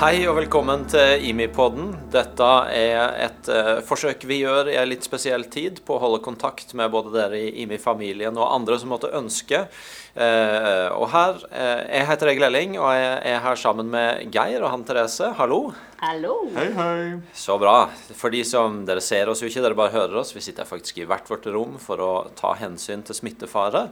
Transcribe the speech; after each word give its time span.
Hei 0.00 0.22
og 0.24 0.38
velkommen 0.38 0.86
til 0.88 1.26
IMI-podden. 1.28 1.90
Dette 2.08 2.46
er 2.72 3.18
et 3.26 3.50
eh, 3.52 3.82
forsøk 3.84 4.22
vi 4.24 4.38
gjør 4.40 4.70
i 4.72 4.78
en 4.80 4.88
litt 4.88 5.04
spesiell 5.04 5.44
tid 5.52 5.82
på 5.84 5.98
å 5.98 6.00
holde 6.00 6.22
kontakt 6.24 6.72
med 6.72 6.88
både 6.94 7.12
dere 7.12 7.36
i 7.36 7.50
IMI-familien 7.66 8.40
og 8.40 8.48
andre 8.48 8.78
som 8.80 8.94
måtte 8.94 9.12
ønske. 9.12 9.66
Eh, 10.14 10.88
og 10.96 11.04
her, 11.12 11.36
eh, 11.52 11.84
Jeg 11.98 12.06
heter 12.08 12.32
Egil 12.32 12.48
Elling 12.48 12.72
og 12.80 12.88
jeg 12.96 13.20
er 13.30 13.44
her 13.44 13.60
sammen 13.60 13.92
med 13.92 14.32
Geir 14.32 14.64
og 14.64 14.72
han 14.72 14.88
Therese. 14.88 15.34
Hallo. 15.36 15.74
Hallo. 16.00 16.48
Hei, 16.54 16.70
hei. 16.72 17.20
Så 17.36 17.58
bra. 17.60 17.90
For 18.16 18.32
de 18.32 18.40
som 18.48 18.80
Dere 18.88 19.02
ser 19.04 19.28
oss 19.28 19.42
jo 19.44 19.50
ikke, 19.50 19.60
dere 19.60 19.76
bare 19.76 19.92
hører 19.92 20.22
oss. 20.22 20.32
Vi 20.32 20.40
sitter 20.40 20.64
faktisk 20.64 20.96
i 21.02 21.04
hvert 21.04 21.28
vårt 21.28 21.44
rom 21.52 21.76
for 21.78 22.00
å 22.00 22.12
ta 22.34 22.54
hensyn 22.56 23.04
til 23.04 23.18
smittefare. 23.18 23.90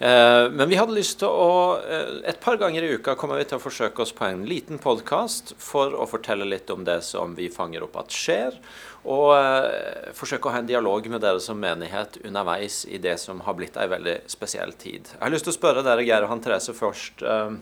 Eh, 0.00 0.48
men 0.48 0.64
vi 0.72 0.80
hadde 0.80 0.96
lyst 0.96 1.20
til 1.20 1.28
å 1.28 1.52
Et 2.22 2.40
par 2.40 2.56
ganger 2.56 2.82
i 2.82 2.94
uka 2.96 3.14
kommer 3.18 3.36
vi 3.36 3.44
til 3.44 3.58
å 3.58 3.62
forsøke 3.62 4.00
oss 4.00 4.12
på 4.16 4.24
en 4.24 4.46
liten 4.48 4.78
podkast 4.80 5.41
for 5.58 5.96
å 5.98 6.06
fortelle 6.06 6.46
litt 6.46 6.70
om 6.70 6.84
det 6.86 7.00
som 7.06 7.34
vi 7.34 7.48
fanger 7.52 7.82
opp 7.86 7.98
at 8.04 8.14
skjer. 8.14 8.56
Og 9.02 9.32
eh, 9.34 10.12
forsøke 10.14 10.48
å 10.48 10.54
ha 10.54 10.62
en 10.62 10.70
dialog 10.70 11.08
med 11.10 11.24
dere 11.24 11.42
som 11.42 11.58
menighet 11.58 12.20
underveis 12.22 12.84
i 12.86 13.00
det 13.02 13.18
som 13.18 13.42
har 13.46 13.58
blitt 13.58 13.76
ei 13.80 13.88
veldig 13.90 14.20
spesiell 14.30 14.72
tid. 14.78 15.10
Jeg 15.16 15.22
har 15.24 15.34
lyst 15.34 15.48
til 15.48 15.54
å 15.54 15.58
spørre 15.58 15.84
dere, 15.86 16.06
Geir 16.06 16.26
og 16.26 16.34
han 16.34 16.44
Therese, 16.44 16.74
først. 16.78 17.26
Eh, 17.26 17.60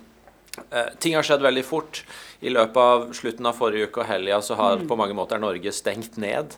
Eh, 0.71 0.87
ting 0.99 1.15
har 1.15 1.25
skjedd 1.27 1.43
veldig 1.45 1.63
fort. 1.65 2.03
I 2.41 2.51
løpet 2.53 2.77
av 2.77 3.07
slutten 3.17 3.47
av 3.49 3.57
forrige 3.59 3.89
uke 3.89 4.03
og 4.03 4.09
helga 4.11 4.41
så 4.45 4.57
har 4.59 4.83
på 4.89 4.99
mange 4.99 5.15
måter 5.17 5.41
Norge 5.41 5.73
stengt 5.75 6.19
ned. 6.21 6.57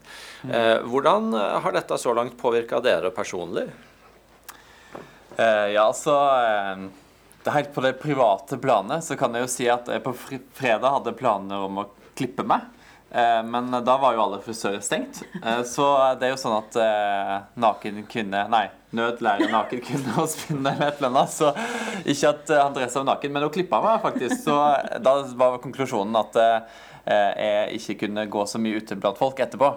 Eh, 0.48 0.78
hvordan 0.88 1.32
har 1.34 1.76
dette 1.76 1.98
så 2.00 2.14
langt 2.16 2.38
påvirka 2.40 2.80
dere 2.82 3.12
personlig? 3.14 3.68
Ja, 5.36 5.86
altså 5.86 6.12
Helt 7.50 7.74
på 7.74 7.82
det 7.84 7.96
private 8.02 8.58
planet 8.62 9.04
så 9.04 9.16
kan 9.18 9.34
jeg 9.34 9.46
jo 9.46 9.50
si 9.50 9.66
at 9.70 9.88
jeg 9.90 10.04
på 10.04 10.14
fredag 10.54 10.98
hadde 10.98 11.16
planer 11.18 11.66
om 11.66 11.82
å 11.82 11.88
klippe 12.14 12.46
meg. 12.46 12.68
Eh, 13.14 13.44
men 13.44 13.70
da 13.84 13.96
var 13.98 14.14
jo 14.14 14.22
alle 14.24 14.38
frisører 14.40 14.80
stengt. 14.80 15.22
Eh, 15.44 15.62
så 15.68 15.86
det 16.20 16.28
er 16.28 16.32
jo 16.32 16.38
sånn 16.40 16.54
at 16.56 16.78
eh, 16.80 17.34
naken 17.60 18.06
kvinne 18.08 18.46
Nei, 18.52 18.62
nød 18.96 19.20
lærer 19.24 19.52
naken 19.52 19.82
kvinne 19.84 20.14
å 20.22 20.24
spinne 20.30 20.72
eller 20.72 20.92
et 20.92 21.02
eller 21.02 21.10
annet. 21.10 21.34
Så 21.34 21.50
ikke 22.06 22.30
at 22.30 22.54
han 22.54 22.70
Andresa 22.70 23.02
var 23.02 23.10
naken, 23.10 23.34
men 23.34 23.44
hun 23.44 23.52
klippa 23.52 23.82
meg 23.84 24.00
faktisk. 24.06 24.38
Så 24.46 24.56
da 25.04 25.18
var 25.36 25.60
konklusjonen 25.64 26.16
at 26.22 26.40
jeg 27.04 27.80
ikke 27.80 27.96
kunne 28.04 28.26
gå 28.30 28.44
så 28.46 28.60
mye 28.62 28.78
ute 28.78 28.94
blant 29.00 29.18
folk 29.18 29.40
etterpå. 29.42 29.72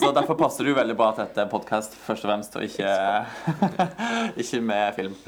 Så 0.00 0.12
derfor 0.16 0.38
passer 0.40 0.64
det 0.64 0.72
jo 0.72 0.78
veldig 0.78 0.96
bra 0.96 1.10
at 1.12 1.20
dette 1.20 1.44
er 1.44 1.50
podkast 1.50 1.98
først 2.06 2.24
og 2.24 2.30
fremst, 2.30 2.56
og 2.56 2.64
ikke, 2.64 2.94
ikke 4.44 4.62
med 4.64 4.96
film. 4.96 5.18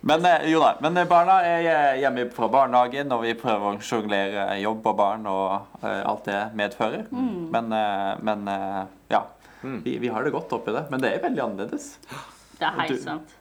Men 0.00 0.24
eh, 0.24 0.46
jo 0.48 0.60
da, 0.62 0.74
men 0.80 0.96
eh, 0.96 1.08
barna 1.08 1.40
er 1.44 1.98
hjemme 2.00 2.24
fra 2.32 2.48
barnehagen, 2.52 3.10
og 3.12 3.24
vi 3.26 3.34
prøver 3.36 3.76
å 3.76 3.82
sjonglere 3.84 4.46
jobb 4.62 4.86
og 4.88 4.96
barn 4.96 5.26
og 5.28 5.82
eh, 5.84 6.00
alt 6.08 6.24
det 6.28 6.38
medfører. 6.56 7.04
Men, 7.12 7.68
eh, 7.76 8.14
men 8.24 8.48
eh, 8.48 8.80
ja, 9.12 9.26
vi, 9.60 9.98
vi 10.00 10.08
har 10.08 10.24
det 10.24 10.32
godt 10.32 10.56
oppi 10.56 10.72
det. 10.72 10.86
Men 10.92 11.04
det 11.04 11.12
er 11.12 11.24
veldig 11.26 11.44
annerledes. 11.44 11.92
Det 12.56 12.64
er 12.64 12.80
helt 12.80 13.04
sant. 13.04 13.36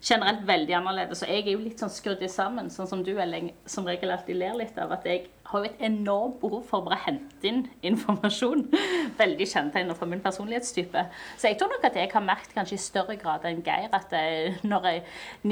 Generelt 0.00 0.46
veldig 0.48 0.72
annerledes. 0.78 1.20
Og 1.24 1.28
jeg 1.28 1.42
er 1.44 1.52
jo 1.52 1.60
litt 1.60 1.82
sånn 1.82 1.92
skrudd 1.92 2.22
sammen, 2.32 2.70
sånn 2.72 2.88
som 2.88 3.02
du 3.04 3.12
Elling, 3.20 3.50
som 3.68 3.84
regel 3.88 4.14
alltid 4.14 4.38
ler 4.40 4.56
litt 4.56 4.78
av. 4.80 4.94
At 4.96 5.04
jeg 5.04 5.26
har 5.50 5.64
jo 5.64 5.68
et 5.68 5.82
enormt 5.84 6.38
behov 6.40 6.62
for 6.68 6.80
å 6.80 6.86
bare 6.86 7.00
hente 7.04 7.48
inn 7.50 7.66
informasjon. 7.90 8.64
Veldig 9.20 9.48
kjennetegnet 9.50 9.98
for 9.98 10.08
min 10.08 10.22
personlighetstype. 10.24 11.04
Så 11.36 11.50
jeg 11.50 11.58
tror 11.60 11.72
nok 11.74 11.84
at 11.90 11.98
jeg 12.00 12.12
har 12.14 12.24
merket 12.24 12.56
kanskje 12.56 12.78
i 12.78 12.82
større 12.84 13.18
grad 13.20 13.44
enn 13.50 13.60
Geir 13.66 13.92
at 13.96 14.14
jeg, 14.16 14.54
når 14.64 14.88
jeg, 14.88 15.02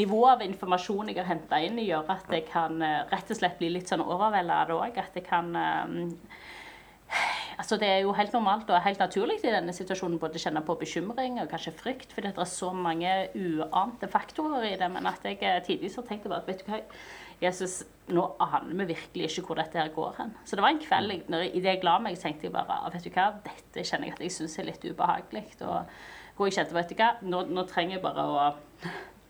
nivået 0.00 0.36
av 0.36 0.46
informasjon 0.46 1.12
jeg 1.12 1.20
har 1.20 1.28
henta 1.34 1.60
inn, 1.64 1.80
gjør 1.84 2.14
at 2.16 2.32
jeg 2.32 2.46
kan 2.48 2.80
eh, 2.80 3.02
rett 3.12 3.34
og 3.34 3.40
slett 3.40 3.60
bli 3.60 3.74
litt 3.74 3.92
sånn 3.92 4.06
overvelda 4.06 4.62
av 4.62 4.70
det 4.72 4.78
òg. 4.78 5.02
At 5.04 5.20
jeg 5.20 5.28
kan 5.28 5.52
eh, 5.60 6.06
Altså 7.58 7.76
Det 7.76 7.88
er 7.90 8.02
jo 8.04 8.12
helt 8.14 8.32
normalt 8.32 8.68
og 8.70 8.82
helt 8.84 9.00
naturlig 9.02 9.40
i 9.42 9.50
denne 9.50 9.72
situasjonen 9.74 10.20
både 10.22 10.38
kjenne 10.38 10.62
på 10.62 10.76
bekymring 10.78 11.40
og 11.42 11.48
kanskje 11.50 11.74
frykt, 11.74 12.12
fordi 12.14 12.30
det 12.30 12.44
er 12.44 12.50
så 12.50 12.68
mange 12.72 13.14
uante 13.34 14.06
faktorer 14.08 14.68
i 14.68 14.76
det. 14.78 14.90
Men 14.94 15.08
at 15.10 15.26
jeg 15.26 15.40
eh, 15.42 15.58
tidvis 15.66 15.98
har 15.98 16.06
tenkt 16.06 16.28
bare 16.30 16.38
at 16.44 16.46
vet 16.46 16.62
du 16.62 16.70
hva, 16.70 16.78
Jesus, 17.42 17.80
nå 18.14 18.24
aner 18.42 18.70
vi 18.78 18.88
virkelig 18.92 19.28
ikke 19.28 19.46
hvor 19.48 19.58
dette 19.58 19.78
her 19.78 19.90
går 19.94 20.14
hen. 20.20 20.32
Så 20.44 20.56
det 20.56 20.62
var 20.62 20.74
en 20.74 20.80
kveld 20.82 21.12
jeg, 21.16 21.50
i 21.50 21.62
det 21.62 21.74
jeg 21.74 21.84
la 21.86 21.98
meg, 22.02 22.18
tenkte 22.18 22.46
jeg 22.46 22.54
bare 22.54 22.78
«Ah, 22.78 22.88
vet 22.94 23.06
du 23.06 23.10
hva, 23.14 23.28
dette 23.44 23.84
kjenner 23.86 24.10
jeg 24.10 24.16
at 24.16 24.24
jeg 24.26 24.36
syns 24.38 24.58
er 24.58 24.70
litt 24.70 24.86
ubehagelig. 24.86 25.44
Og 25.66 25.92
hvor 26.38 26.46
jeg 26.46 26.60
kjente 26.60 26.78
vet 26.78 26.94
du 26.94 26.98
hva, 26.98 27.12
nå, 27.26 27.44
nå 27.50 27.66
trenger 27.70 27.98
jeg 27.98 28.06
bare 28.06 28.26
å 28.26 28.48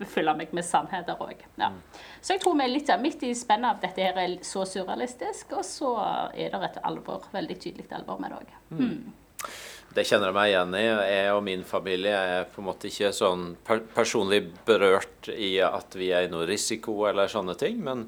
fylle 0.06 0.34
meg 0.38 0.52
med 0.54 0.66
sannheter 0.66 1.18
òg. 1.22 1.40
Ja. 1.58 1.72
Så 2.20 2.36
jeg 2.36 2.42
tror 2.42 2.58
vi 2.58 2.66
er 2.66 2.72
litt 2.72 2.92
midt 3.02 3.24
i 3.26 3.32
spennet 3.36 3.76
av 3.76 3.80
dette 3.82 4.04
her 4.04 4.20
er 4.22 4.36
så 4.46 4.64
surrealistisk, 4.68 5.56
og 5.58 5.64
så 5.66 5.94
er 6.34 6.54
det 6.54 6.62
et 6.70 6.78
alvor, 6.86 7.26
veldig 7.34 7.58
tydelig 7.58 7.88
alvor 7.96 8.20
med 8.22 8.34
det 8.34 8.38
òg. 8.42 9.02
Det 9.94 10.04
kjenner 10.04 10.28
jeg 10.28 10.36
meg 10.36 10.50
igjen 10.50 10.74
i. 10.76 10.82
Jeg 11.08 11.28
og 11.32 11.44
min 11.46 11.62
familie 11.66 12.16
er 12.16 12.48
på 12.52 12.60
en 12.60 12.68
måte 12.68 12.90
ikke 12.90 13.12
sånn 13.16 13.54
per 13.64 13.80
personlig 13.94 14.42
berørt 14.68 15.30
i 15.32 15.56
at 15.64 15.96
vi 15.96 16.10
er 16.14 16.26
i 16.26 16.32
noe 16.32 16.46
risiko 16.48 17.00
eller 17.08 17.30
sånne 17.32 17.56
ting, 17.58 17.80
men, 17.84 18.04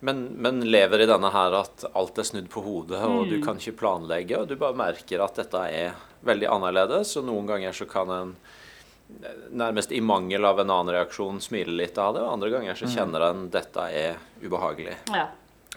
men, 0.00 0.24
men 0.40 0.62
lever 0.64 1.04
i 1.04 1.10
denne 1.10 1.30
her 1.34 1.58
at 1.60 1.84
alt 1.92 2.18
er 2.18 2.26
snudd 2.26 2.48
på 2.50 2.64
hodet, 2.64 3.02
og 3.04 3.28
du 3.28 3.36
kan 3.44 3.60
ikke 3.60 3.76
planlegge, 3.82 4.40
og 4.40 4.48
du 4.48 4.56
bare 4.60 4.78
merker 4.80 5.22
at 5.22 5.42
dette 5.42 5.66
er 5.68 6.00
veldig 6.26 6.48
annerledes, 6.56 7.12
og 7.20 7.28
noen 7.28 7.46
ganger 7.52 7.76
så 7.76 7.86
kan 7.90 8.10
en 8.16 8.34
nærmest 9.50 9.92
i 9.92 10.00
mangel 10.00 10.44
av 10.44 10.60
en 10.60 10.70
annen 10.70 10.94
reaksjon 10.94 11.40
smile 11.42 11.74
litt 11.76 11.98
av 11.98 12.14
det, 12.16 12.24
og 12.24 12.34
andre 12.36 12.50
ganger 12.54 12.78
så 12.78 12.90
kjenner 12.90 13.26
en 13.30 13.46
dette 13.52 13.86
er 13.94 14.20
ubehagelig. 14.42 14.96
Ja. 15.12 15.28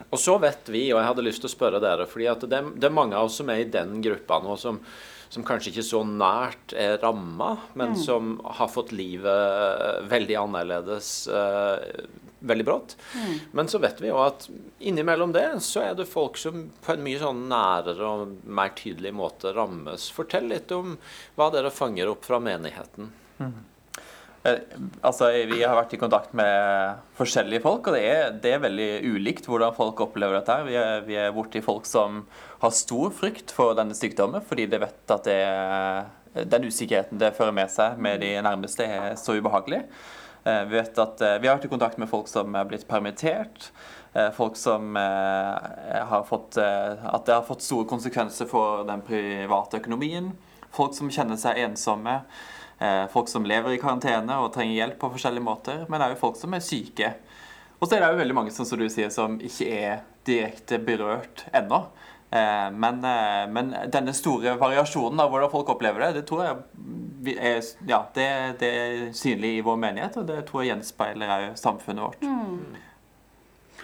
Og 0.10 0.20
så 0.20 0.38
vet 0.42 0.70
vi, 0.74 0.88
og 0.92 1.00
jeg 1.00 1.10
hadde 1.12 1.26
lyst 1.26 1.44
til 1.44 1.52
å 1.52 1.54
spørre 1.54 1.82
dere, 1.84 2.08
fordi 2.10 2.30
at 2.32 2.46
det, 2.50 2.62
det 2.82 2.90
er 2.90 2.96
mange 2.96 3.18
av 3.18 3.30
oss 3.30 3.40
som 3.42 3.52
er 3.54 3.62
i 3.62 3.70
den 3.70 4.00
gruppa 4.04 4.40
nå, 4.42 4.56
som, 4.58 4.80
som 5.34 5.46
kanskje 5.46 5.74
ikke 5.74 5.86
så 5.86 6.02
nært 6.08 6.74
er 6.78 6.98
ramma, 7.04 7.56
men 7.80 7.96
som 8.00 8.36
har 8.58 8.72
fått 8.74 8.94
livet 8.96 10.10
veldig 10.10 10.40
annerledes 10.42 11.14
uh, 11.30 11.78
veldig 12.44 12.66
brått. 12.66 12.98
Men 13.52 13.68
så 13.68 13.80
vet 13.80 14.02
vi 14.02 14.10
jo 14.10 14.20
at 14.24 14.50
innimellom 14.84 15.32
det 15.36 15.48
så 15.64 15.86
er 15.88 15.98
det 15.98 16.10
folk 16.10 16.38
som 16.38 16.68
på 16.84 16.96
en 16.96 17.04
mye 17.06 17.22
sånn 17.22 17.46
nærere 17.52 18.10
og 18.10 18.38
mer 18.44 18.74
tydelig 18.78 19.14
måte 19.16 19.54
rammes. 19.56 20.10
Fortell 20.14 20.50
litt 20.52 20.74
om 20.76 20.98
hva 21.38 21.50
dere 21.54 21.72
fanger 21.74 22.12
opp 22.12 22.28
fra 22.28 22.42
menigheten. 22.44 23.14
Eh, 24.44 24.60
Altså, 25.04 25.30
Vi 25.48 25.62
har 25.64 25.76
vært 25.76 25.94
i 25.96 26.00
kontakt 26.00 26.34
med 26.36 26.98
forskjellige 27.18 27.64
folk, 27.64 27.88
og 27.88 27.96
det 27.96 28.04
er, 28.04 28.32
det 28.44 28.54
er 28.54 28.64
veldig 28.64 28.90
ulikt 29.16 29.48
hvordan 29.48 29.76
folk 29.76 30.02
opplever 30.04 30.40
dette. 30.40 30.58
Vi 30.68 30.76
er, 30.80 31.06
vi 31.08 31.16
er 31.20 31.32
borti 31.36 31.62
folk 31.64 31.88
som 31.88 32.26
har 32.60 32.76
stor 32.76 33.14
frykt 33.16 33.52
for 33.56 33.76
denne 33.78 33.96
sykdommen, 33.96 34.44
fordi 34.44 34.68
de 34.72 34.82
vet 34.84 35.16
at 35.16 35.30
det, 35.30 35.40
den 36.52 36.68
usikkerheten 36.68 37.22
det 37.22 37.34
fører 37.38 37.56
med 37.56 37.72
seg 37.72 38.00
med 38.00 38.20
de 38.24 38.36
nærmeste, 38.44 38.84
er 38.84 39.16
så 39.20 39.38
ubehagelig. 39.40 39.86
Eh, 40.44 40.64
Vi, 40.68 40.76
vet 40.76 41.00
at, 41.00 41.22
eh, 41.22 41.40
vi 41.40 41.48
har 41.48 41.56
vært 41.58 41.70
i 41.70 41.76
kontakt 41.76 41.98
med 41.98 42.12
folk 42.12 42.28
som 42.28 42.56
er 42.56 42.68
blitt 42.68 42.88
permittert. 42.88 43.72
Folk 44.38 44.54
som 44.56 44.94
har 44.94 46.24
fått 46.30 46.60
At 46.62 47.26
det 47.26 47.34
har 47.34 47.42
fått 47.48 47.64
store 47.66 47.88
konsekvenser 47.90 48.46
for 48.46 48.84
den 48.86 49.02
private 49.02 49.80
økonomien. 49.80 50.36
Folk 50.70 50.94
som 50.94 51.10
kjenner 51.10 51.36
seg 51.36 51.58
ensomme. 51.58 52.20
Eh, 52.84 53.06
Folk 53.14 53.32
som 53.32 53.48
lever 53.48 53.76
i 53.78 53.82
karantene 53.82 54.38
og 54.44 54.52
trenger 54.56 54.76
hjelp 54.82 55.00
på 55.02 55.12
forskjellige 55.16 55.48
måter. 55.48 55.86
Men 55.90 56.04
òg 56.06 56.18
folk 56.20 56.38
som 56.40 56.54
er 56.58 56.64
syke. 56.66 57.14
Og 57.80 57.88
så 57.90 57.96
er 57.98 58.04
det 58.06 58.14
jo 58.14 58.22
veldig 58.22 58.36
mange 58.38 58.52
som, 58.56 58.68
som 58.68 58.80
du 58.80 58.86
sier, 58.92 59.10
som 59.12 59.40
ikke 59.44 59.68
er 59.76 60.04
direkte 60.28 60.78
berørt 60.80 61.46
ennå. 61.56 61.82
Eh, 62.34 62.70
Men, 62.72 63.04
eh, 63.06 63.44
men 63.52 63.74
denne 63.92 64.14
store 64.16 64.56
variasjonen 64.62 65.20
av 65.20 65.30
hvordan 65.34 65.52
folk 65.52 65.70
opplever 65.76 66.06
det, 66.08 66.14
det 66.22 66.26
tror 66.30 66.46
jeg 66.46 67.36
er, 67.40 67.60
ja, 67.88 68.00
det, 68.16 68.30
det 68.60 68.70
er 68.78 69.04
synlig 69.16 69.58
i 69.58 69.62
vår 69.64 69.78
menighet, 69.80 70.18
og 70.20 70.26
det 70.28 70.42
tror 70.48 70.64
jeg 70.64 70.74
gjenspeiler 70.74 71.30
òg 71.38 71.46
samfunnet 71.60 72.04
vårt. 72.04 72.26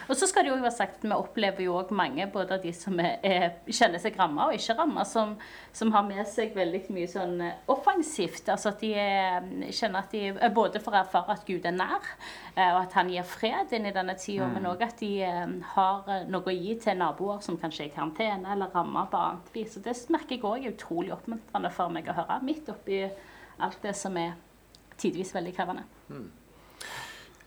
Og 0.09 0.17
så 0.17 0.25
skal 0.25 0.45
det 0.45 0.49
jo 0.49 0.57
være 0.57 0.73
sagt 0.73 0.97
at 0.97 1.03
vi 1.05 1.13
opplever 1.13 1.61
jo 1.61 1.75
òg 1.77 1.91
mange, 1.93 2.25
både 2.33 2.55
av 2.57 2.63
de 2.63 2.71
som 2.73 2.97
er, 3.01 3.19
er, 3.21 3.59
kjenner 3.69 4.01
seg 4.01 4.15
ramma 4.17 4.47
og 4.49 4.55
ikke 4.57 4.73
ramma, 4.79 5.03
som, 5.05 5.35
som 5.75 5.91
har 5.93 6.07
med 6.07 6.23
seg 6.29 6.55
veldig 6.57 6.81
mye 6.95 7.09
sånn 7.11 7.35
eh, 7.45 7.59
offensivt. 7.69 8.49
Altså 8.49 8.71
at 8.71 8.81
de 8.81 8.89
er, 8.97 9.45
kjenner 9.69 10.01
at 10.01 10.15
de 10.15 10.23
er 10.33 10.55
både 10.55 10.81
får 10.81 10.97
erfare 11.03 11.35
at 11.37 11.45
Gud 11.45 11.67
er 11.69 11.77
nær, 11.77 12.09
eh, 12.55 12.71
og 12.71 12.79
at 12.81 12.97
han 12.97 13.13
gir 13.13 13.29
fred 13.29 13.77
inn 13.77 13.85
i 13.85 13.93
denne 13.93 14.17
tida, 14.17 14.49
men 14.49 14.65
òg 14.71 14.81
at 14.87 14.97
de 15.03 15.11
eh, 15.27 15.55
har 15.75 16.09
eh, 16.09 16.25
noe 16.33 16.49
å 16.49 16.57
gi 16.57 16.73
til 16.81 16.97
naboer 16.97 17.45
som 17.45 17.61
kanskje 17.61 17.85
er 17.85 17.91
i 17.91 17.95
karantene 17.99 18.49
eller 18.55 18.73
ramma 18.73 19.05
på 19.13 19.21
annet 19.21 19.53
vis. 19.53 19.77
Og 19.77 19.85
det 19.85 19.93
merker 20.09 20.39
jeg 20.39 20.45
òg 20.49 20.65
er 20.65 20.73
utrolig 20.73 21.13
oppmuntrende 21.13 21.73
for 21.77 21.93
meg 21.93 22.09
å 22.09 22.17
høre, 22.17 22.41
midt 22.49 22.73
oppi 22.73 23.03
alt 23.61 23.81
det 23.85 23.93
som 23.99 24.17
er 24.17 24.33
tidvis 24.99 25.37
veldig 25.37 25.53
krevende. 25.55 25.85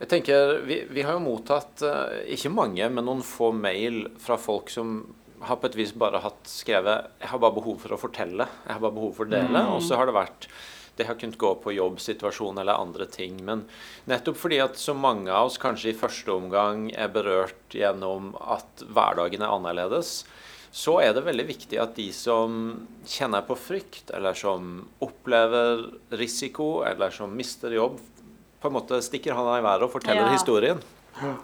Jeg 0.02 0.10
tenker, 0.10 0.60
Vi, 0.66 0.80
vi 0.90 1.02
har 1.06 1.14
jo 1.14 1.22
mottatt 1.22 1.82
eh, 1.86 2.22
ikke 2.34 2.50
mange, 2.50 2.88
men 2.90 3.06
noen 3.06 3.22
få 3.22 3.52
mail 3.54 4.08
fra 4.18 4.34
folk 4.40 4.72
som 4.72 4.96
har 5.46 5.58
på 5.62 5.70
et 5.70 5.78
vis 5.78 5.92
bare 5.98 6.22
hatt 6.22 6.42
skrevet 6.46 7.08
'Jeg 7.20 7.30
har 7.30 7.38
bare 7.42 7.54
behov 7.54 7.78
for 7.82 7.94
å 7.94 7.98
fortelle', 7.98 8.46
'jeg 8.46 8.74
har 8.74 8.82
bare 8.82 8.98
behov 8.98 9.14
for 9.14 9.26
å 9.26 9.30
dele'. 9.30 9.62
Og 9.74 9.82
så 9.82 9.98
har 9.98 10.06
det 10.06 10.18
vært 10.18 10.48
det 10.96 11.06
har 11.08 11.16
kunnet 11.16 11.38
gå 11.38 11.54
på 11.62 11.72
jobbsituasjon 11.72 12.58
eller 12.58 12.76
andre 12.76 13.06
ting. 13.06 13.38
Men 13.44 13.64
nettopp 14.10 14.36
fordi 14.36 14.58
at 14.60 14.76
så 14.76 14.94
mange 14.94 15.30
av 15.32 15.48
oss 15.48 15.58
kanskje 15.58 15.92
i 15.92 15.96
første 15.98 16.34
omgang 16.34 16.90
er 16.92 17.08
berørt 17.08 17.72
gjennom 17.72 18.34
at 18.36 18.84
hverdagen 18.84 19.40
er 19.40 19.54
annerledes, 19.54 20.24
så 20.72 20.98
er 21.04 21.12
det 21.12 21.24
veldig 21.24 21.46
viktig 21.48 21.80
at 21.80 21.96
de 21.96 22.08
som 22.16 22.86
kjenner 23.08 23.44
på 23.44 23.56
frykt, 23.56 24.10
eller 24.12 24.36
som 24.36 24.88
opplever 25.04 25.84
risiko, 26.16 26.82
eller 26.88 27.12
som 27.12 27.34
mister 27.36 27.72
jobb, 27.76 28.00
på 28.62 28.70
en 28.70 28.76
måte 28.78 29.00
stikker 29.02 29.34
handa 29.36 29.58
i 29.58 29.64
været 29.64 29.86
og 29.86 29.92
forteller 29.92 30.28
Ja. 30.28 30.32
historien. 30.32 30.82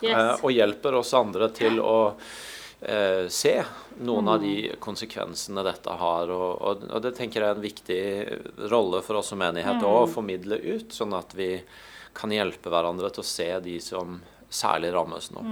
Yes. 0.02 0.12
Eh, 0.12 0.44
og 0.44 0.52
hjelper 0.52 0.94
oss 0.94 1.12
andre 1.14 1.50
til 1.54 1.80
å 1.80 2.14
eh, 2.80 3.28
se 3.28 3.54
noen 4.00 4.28
av 4.28 4.40
de 4.40 4.72
konsekvensene 4.80 5.64
dette 5.66 5.90
har. 6.00 6.30
Og, 6.30 6.62
og, 6.62 6.88
og 6.88 7.02
det 7.04 7.14
tenker 7.18 7.42
jeg 7.42 7.50
er 7.50 7.58
en 7.58 7.66
viktig 7.66 8.02
rolle 8.72 9.02
for 9.04 9.20
oss 9.20 9.34
som 9.34 9.42
menighet 9.42 9.82
mm. 9.82 9.86
å 9.90 10.06
formidle 10.10 10.56
ut, 10.56 10.92
sånn 10.94 11.14
at 11.18 11.34
vi 11.36 11.56
kan 12.16 12.32
hjelpe 12.32 12.70
hverandre 12.72 13.10
til 13.12 13.22
å 13.22 13.28
se 13.28 13.48
de 13.62 13.78
som 13.82 14.20
særlig 14.48 14.94
rammes 14.94 15.30
nå. 15.34 15.44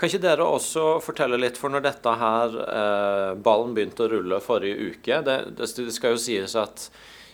Kan 0.00 0.08
ikke 0.08 0.22
dere 0.22 0.46
også 0.48 0.94
fortelle 1.04 1.36
litt, 1.36 1.58
for 1.60 1.72
når 1.72 1.84
dette 1.84 2.12
her 2.22 2.54
eh, 2.64 3.32
ballen 3.36 3.74
begynte 3.76 4.06
å 4.06 4.08
rulle 4.14 4.38
forrige 4.40 4.94
uke 4.94 5.18
Det, 5.26 5.34
det, 5.58 5.68
skal 5.92 6.14
jo 6.14 6.22
sies 6.22 6.56
at 6.56 6.86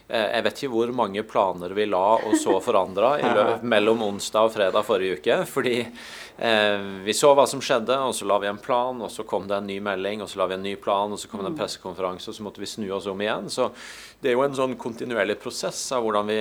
jeg 0.09 0.43
vet 0.47 0.61
ikke 0.61 0.71
hvor 0.71 0.91
mange 0.95 1.23
planer 1.27 1.73
vi 1.75 1.89
la 1.91 2.05
og 2.21 2.37
så 2.39 2.61
forandra 2.63 3.17
mellom 3.75 4.05
onsdag 4.07 4.47
og 4.47 4.53
fredag 4.55 4.87
forrige 4.87 5.19
uke. 5.19 5.39
Fordi 5.51 5.81
eh, 5.83 6.85
vi 7.03 7.15
så 7.17 7.33
hva 7.35 7.47
som 7.51 7.63
skjedde, 7.65 7.97
og 8.07 8.15
så 8.15 8.29
la 8.29 8.37
vi 8.43 8.51
en 8.51 8.61
plan, 8.63 9.01
og 9.03 9.11
så 9.11 9.27
kom 9.27 9.49
det 9.51 9.57
en 9.59 9.67
ny 9.67 9.81
melding, 9.83 10.23
og 10.23 10.31
så 10.31 10.39
la 10.43 10.47
vi 10.53 10.59
en 10.59 10.67
ny 10.67 10.77
plan, 10.79 11.11
og 11.11 11.19
så 11.19 11.31
kom 11.33 11.43
det 11.43 11.51
en 11.51 11.59
pressekonferanse, 11.59 12.31
og 12.31 12.39
så 12.39 12.47
måtte 12.47 12.63
vi 12.63 12.71
snu 12.71 12.87
oss 12.95 13.09
om 13.11 13.25
igjen. 13.25 13.51
Så 13.51 13.73
det 14.23 14.31
er 14.31 14.39
jo 14.39 14.45
en 14.47 14.55
sånn 14.59 14.77
kontinuerlig 14.79 15.41
prosess 15.43 15.81
av 15.97 16.07
hvordan 16.07 16.31
vi 16.31 16.39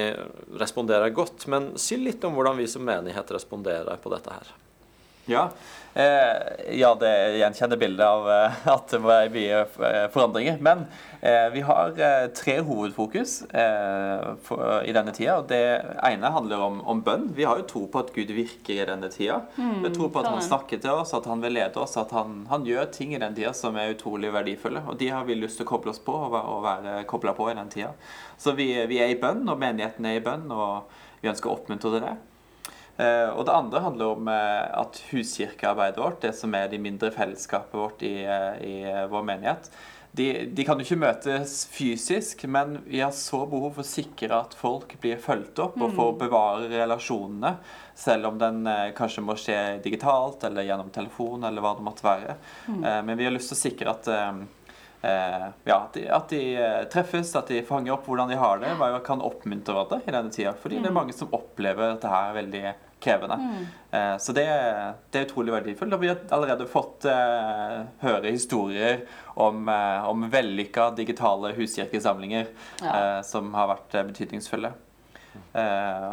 responderer 0.62 1.16
godt. 1.16 1.48
Men 1.52 1.74
si 1.82 1.98
litt 1.98 2.24
om 2.28 2.38
hvordan 2.38 2.62
vi 2.62 2.70
som 2.70 2.86
menighet 2.86 3.34
responderer 3.34 3.98
på 4.02 4.14
dette 4.14 4.38
her. 4.38 4.54
Ja, 5.26 5.48
eh, 5.50 5.85
ja 6.76 6.90
det 7.00 7.12
gjenkjenner 7.40 7.80
bildet 7.80 8.06
av 8.06 8.26
eh, 8.32 8.56
at 8.76 8.92
det 8.92 9.00
må 9.00 9.14
mye 9.32 9.62
eh, 9.64 10.08
forandringer. 10.12 10.58
Men 10.60 10.82
eh, 11.22 11.48
vi 11.54 11.62
har 11.64 11.94
eh, 11.96 12.26
tre 12.36 12.58
hovedfokus 12.68 13.38
eh, 13.56 14.26
i 14.90 14.96
denne 14.96 15.14
tida. 15.16 15.38
og 15.40 15.48
Det 15.48 15.62
ene 16.04 16.34
handler 16.36 16.66
om, 16.66 16.82
om 16.84 17.04
bønn. 17.06 17.30
Vi 17.38 17.48
har 17.48 17.62
jo 17.62 17.68
tro 17.70 17.86
på 17.88 18.04
at 18.04 18.12
Gud 18.16 18.34
virker 18.36 18.76
i 18.76 18.90
denne 18.92 19.10
tida. 19.14 19.40
vi 19.56 19.94
tror 19.96 20.12
på 20.12 20.20
at 20.20 20.30
han 20.34 20.42
sånn. 20.42 20.50
snakker 20.50 20.84
til 20.84 21.00
oss, 21.00 21.16
at 21.16 21.32
han 21.32 21.44
vil 21.44 21.56
lede 21.56 21.80
oss, 21.80 21.96
at 22.02 22.12
han, 22.16 22.44
han 22.52 22.68
gjør 22.68 22.92
ting 22.92 23.16
i 23.16 23.24
den 23.24 23.38
tida 23.38 23.56
som 23.56 23.80
er 23.80 23.96
utrolig 23.96 24.34
verdifulle. 24.36 24.84
Og 24.92 25.00
de 25.00 25.14
har 25.16 25.24
vi 25.24 25.40
lyst 25.40 25.62
til 25.62 25.68
å 25.68 25.72
koble 25.76 25.96
oss 25.96 26.04
på 26.04 26.20
og 26.28 26.62
være 26.68 27.06
kobla 27.08 27.38
på 27.40 27.48
i 27.54 27.58
den 27.58 27.72
tida. 27.72 27.96
Så 28.38 28.52
vi, 28.60 28.74
vi 28.92 29.00
er 29.00 29.16
i 29.16 29.20
bønn, 29.22 29.46
og 29.48 29.62
menigheten 29.64 30.12
er 30.12 30.20
i 30.20 30.24
bønn, 30.28 30.50
og 30.52 30.92
vi 31.24 31.32
ønsker 31.32 31.50
å 31.52 31.56
oppmuntre 31.56 31.96
til 31.96 32.04
det. 32.04 32.18
Eh, 32.98 33.30
og 33.32 33.44
det 33.48 33.56
andre 33.56 33.84
handler 33.84 34.14
om 34.14 34.30
eh, 34.32 34.80
at 34.80 35.02
huskirkearbeidet 35.10 36.00
vårt, 36.00 36.22
det 36.24 36.32
som 36.38 36.56
er 36.56 36.70
de 36.72 36.80
mindre 36.80 37.12
fellesskapet 37.16 37.76
vårt 37.76 38.06
i, 38.08 38.16
eh, 38.24 38.64
i 38.64 38.76
vår 39.12 39.28
menighet, 39.28 39.70
de, 40.16 40.28
de 40.46 40.64
kan 40.64 40.80
jo 40.80 40.86
ikke 40.86 41.02
møtes 41.02 41.56
fysisk, 41.68 42.46
men 42.48 42.78
vi 42.86 43.02
har 43.04 43.12
så 43.12 43.42
behov 43.52 43.74
for 43.76 43.84
å 43.84 43.90
sikre 43.90 44.38
at 44.38 44.56
folk 44.56 44.96
blir 45.04 45.20
fulgt 45.20 45.60
opp 45.60 45.76
og 45.76 45.92
får 45.98 46.14
bevare 46.22 46.70
relasjonene, 46.72 47.58
selv 48.00 48.30
om 48.30 48.40
den 48.40 48.62
eh, 48.72 48.94
kanskje 48.96 49.26
må 49.28 49.36
skje 49.40 49.60
digitalt 49.84 50.48
eller 50.48 50.68
gjennom 50.68 50.94
telefon 50.96 51.44
eller 51.44 51.64
hva 51.66 51.74
det 51.76 51.88
måtte 51.88 52.08
være. 52.08 52.38
Eh, 52.72 53.02
men 53.04 53.20
vi 53.20 53.28
har 53.28 53.36
lyst 53.36 53.52
til 53.52 53.60
å 53.60 53.64
sikre 53.66 53.98
at 53.98 54.14
Eh, 54.16 54.32
ja, 55.06 55.76
at 55.78 55.94
de, 55.98 56.04
at 56.10 56.30
de 56.32 56.40
eh, 56.58 56.84
treffes, 56.92 57.34
at 57.38 57.48
de 57.52 57.62
fanger 57.68 57.94
opp 57.96 58.08
hvordan 58.10 58.32
de 58.32 58.38
har 58.42 58.60
det, 58.64 58.72
hva 58.80 58.90
kan 59.06 59.22
oppmuntre 59.22 59.74
hverandre 59.76 60.02
i 60.08 60.14
denne 60.16 60.32
tida. 60.34 60.54
Fordi 60.58 60.80
det 60.82 60.90
er 60.92 60.96
mange 60.98 61.14
som 61.14 61.32
opplever 61.36 61.94
dette 61.96 62.10
her 62.12 62.34
veldig 62.38 62.64
krevende. 63.06 63.36
Eh, 63.92 64.16
så 64.24 64.34
det, 64.34 64.46
det 65.14 65.20
er 65.20 65.28
utrolig 65.28 65.54
verdifullt. 65.54 65.94
Og 65.94 66.02
vi 66.02 66.10
har 66.10 66.24
allerede 66.34 66.66
fått 66.72 67.06
eh, 67.12 67.82
høre 68.02 68.32
historier 68.34 69.04
om, 69.36 69.68
eh, 69.70 70.08
om 70.10 70.26
vellykka 70.34 70.90
digitale 70.98 71.54
huskirkesamlinger 71.58 72.48
Ja. 72.82 72.96
eh, 72.96 73.20
som 73.28 73.54
har 73.54 73.70
vært 73.76 74.00
eh, 74.00 74.08
betydningsfulle. 74.10 74.72
Eh, 75.54 76.10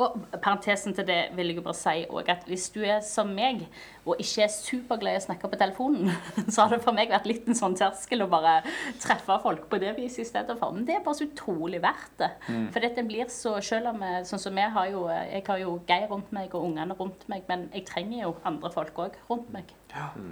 Og 0.00 0.14
parentesen 0.40 0.94
til 0.96 1.04
det 1.06 1.18
vil 1.36 1.50
jeg 1.52 1.56
jo 1.58 1.64
bare 1.66 1.76
si 1.76 2.04
òg 2.08 2.28
at 2.32 2.46
hvis 2.48 2.70
du 2.72 2.80
er 2.84 3.00
som 3.04 3.28
meg 3.36 3.66
og 4.08 4.16
ikke 4.18 4.42
er 4.42 4.50
superglad 4.50 5.14
i 5.14 5.20
å 5.20 5.24
snakke 5.26 5.50
på 5.52 5.58
telefonen, 5.60 6.08
så 6.52 6.64
har 6.64 6.72
det 6.74 6.80
for 6.82 6.96
meg 6.96 7.10
vært 7.12 7.26
litt 7.28 7.46
en 7.46 7.54
sånn 7.58 7.76
terskel 7.78 8.24
å 8.24 8.30
bare 8.32 8.56
treffe 9.02 9.36
folk 9.44 9.68
på 9.70 9.78
det 9.78 9.92
viset 9.98 10.24
i 10.24 10.28
stedet 10.30 10.56
for. 10.58 10.72
Men 10.74 10.86
det 10.88 10.96
er 10.96 11.04
bare 11.04 11.20
så 11.20 11.26
utrolig 11.28 11.78
verdt 11.84 12.16
det. 12.18 12.30
For 12.74 12.80
dette 12.82 13.04
blir 13.06 13.28
så 13.30 13.52
Selv 13.62 13.92
om 13.92 14.00
jeg- 14.02 14.24
sånn 14.26 14.40
som 14.40 14.56
jeg 14.58 14.70
har 14.74 14.86
jo 14.90 15.06
Jeg 15.08 15.44
har 15.46 15.58
jo 15.58 15.80
Geir 15.86 16.08
rundt 16.10 16.32
meg 16.32 16.54
og 16.54 16.64
ungene 16.64 16.96
rundt 16.98 17.28
meg, 17.28 17.42
men 17.48 17.68
jeg 17.72 17.84
trenger 17.86 18.22
jo 18.22 18.36
andre 18.44 18.70
folk 18.70 18.94
òg 18.94 19.12
rundt 19.30 19.52
meg. 19.52 19.64